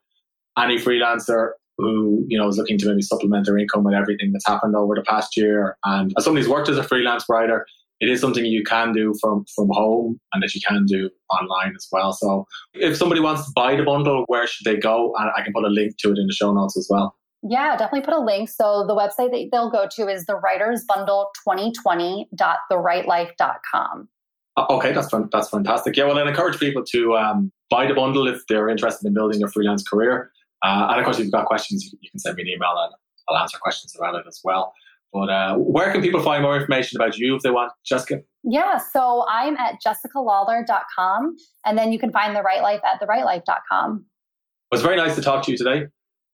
any 0.58 0.78
freelancer 0.78 1.52
who 1.78 2.24
you 2.28 2.38
know 2.38 2.48
is 2.48 2.58
looking 2.58 2.78
to 2.78 2.88
maybe 2.88 3.02
supplement 3.02 3.46
their 3.46 3.58
income 3.58 3.84
with 3.84 3.94
everything 3.94 4.32
that's 4.32 4.48
happened 4.48 4.76
over 4.76 4.96
the 4.96 5.04
past 5.04 5.36
year. 5.36 5.78
And 5.84 6.14
as 6.18 6.24
somebody 6.24 6.44
who's 6.44 6.52
worked 6.52 6.70
as 6.70 6.78
a 6.78 6.84
freelance 6.84 7.26
writer, 7.28 7.66
it 8.00 8.10
is 8.10 8.22
something 8.22 8.46
you 8.46 8.64
can 8.64 8.94
do 8.94 9.14
from 9.22 9.46
from 9.54 9.70
home 9.72 10.20
and 10.34 10.44
that 10.44 10.54
you 10.56 10.62
can 10.66 10.86
do 10.86 11.10
online 11.30 11.74
as 11.76 11.88
well. 11.92 12.14
So 12.14 12.46
if 12.74 12.98
somebody 12.98 13.22
wants 13.22 13.46
to 13.46 13.52
buy 13.56 13.76
the 13.76 13.84
bundle, 13.84 14.24
where 14.28 14.48
should 14.48 14.66
they 14.66 14.78
go? 14.78 15.14
And 15.18 15.30
I 15.36 15.42
can 15.42 15.54
put 15.54 15.66
a 15.66 15.70
link 15.70 15.98
to 16.00 16.12
it 16.12 16.18
in 16.18 16.28
the 16.28 16.34
show 16.34 16.54
notes 16.54 16.78
as 16.78 16.88
well. 16.90 17.16
Yeah, 17.48 17.78
definitely 17.78 18.02
put 18.02 18.16
a 18.16 18.20
link. 18.20 18.50
So 18.50 18.88
the 18.88 18.96
website 18.96 19.30
that 19.30 19.50
they'll 19.52 19.70
go 19.70 19.88
to 19.98 20.08
is 20.08 20.26
the 20.26 20.36
writers 20.36 20.84
bundle 20.88 21.30
2020.thewritelife.com. 21.48 24.10
Okay, 24.58 24.94
that's 24.94 25.10
fun, 25.10 25.30
that's 25.32 25.50
fantastic. 25.50 25.96
Yeah, 25.96 26.06
well, 26.06 26.18
I 26.18 26.28
encourage 26.28 26.60
people 26.60 26.84
to 26.86 27.18
um, 27.18 27.52
buy 27.70 27.86
the 27.86 27.94
bundle 27.94 28.28
if 28.28 28.42
they're 28.48 28.68
interested 28.70 29.06
in 29.06 29.14
building 29.14 29.44
a 29.44 29.48
freelance 29.48 29.84
career. 29.84 30.32
Uh, 30.64 30.88
and 30.90 31.00
of 31.00 31.06
course, 31.06 31.20
if 31.20 31.26
you've 31.26 31.34
got 31.34 31.46
questions, 31.46 31.86
you, 31.86 31.92
can 32.10 32.20
send 32.20 32.36
me 32.36 32.42
an 32.44 32.48
email 32.48 32.74
and 32.78 32.94
I'll 33.30 33.38
answer 33.38 33.60
questions 33.62 33.96
about 33.96 34.16
it 34.16 34.26
as 34.28 34.42
well. 34.44 34.74
But 35.14 35.30
uh, 35.30 35.56
where 35.58 35.92
can 35.92 36.02
people 36.02 36.24
find 36.24 36.42
more 36.42 36.58
information 36.58 37.00
about 37.00 37.16
you 37.18 37.36
if 37.36 37.44
they 37.44 37.52
want, 37.52 37.74
Jessica? 37.86 38.22
Yeah, 38.44 38.80
so 38.80 39.24
I'm 39.30 39.56
at 39.58 39.76
jessicalawlor.com, 39.86 41.36
and 41.66 41.78
then 41.78 41.92
you 41.92 42.00
can 42.00 42.12
find 42.12 42.36
The 42.36 42.42
Write 42.42 42.62
Life 42.62 42.82
at 42.84 43.00
thewritelife.com. 43.00 44.04
It 44.72 44.76
was 44.76 44.82
very 44.82 44.98
nice 44.98 45.14
to 45.16 45.22
talk 45.22 45.46
to 45.46 45.52
you 45.52 45.58
today. 45.58 45.86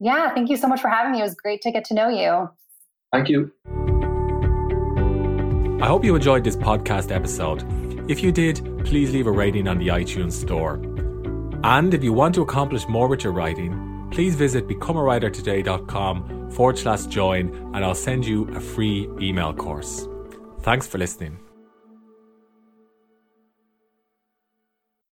Yeah, 0.02 0.34
thank 0.34 0.50
you 0.50 0.58
so 0.58 0.68
much 0.68 0.82
for 0.82 0.90
having 0.90 1.12
me. 1.12 1.20
It 1.20 1.24
was 1.24 1.36
great 1.36 1.62
to 1.62 1.72
get 1.72 1.86
to 1.86 1.94
know 1.94 2.10
you. 2.10 2.50
Thank 3.14 3.30
you. 3.30 3.52
I 5.80 5.88
hope 5.88 6.04
you 6.04 6.16
enjoyed 6.16 6.44
this 6.44 6.56
podcast 6.56 7.12
episode. 7.12 7.64
If 8.10 8.24
you 8.24 8.32
did, 8.32 8.84
please 8.84 9.14
leave 9.14 9.28
a 9.28 9.32
rating 9.32 9.68
on 9.68 9.78
the 9.78 9.90
iTunes 9.90 10.34
store. 10.34 10.82
And 11.64 11.94
if 11.94 12.04
you 12.04 12.14
want 12.14 12.34
to 12.36 12.42
accomplish 12.42 12.88
more 12.88 13.08
with 13.08 13.24
your 13.24 13.34
writing, 13.34 14.08
please 14.12 14.34
visit 14.36 14.68
becomeawritertoday.com 14.68 16.50
forward 16.52 16.80
slash 16.80 17.06
join 17.06 17.54
and 17.76 17.86
I'll 17.86 17.94
send 17.94 18.26
you 18.26 18.48
a 18.56 18.60
free 18.60 19.08
email 19.22 19.54
course. 19.54 20.08
Thanks 20.62 20.88
for 20.88 20.98
listening. 20.98 21.40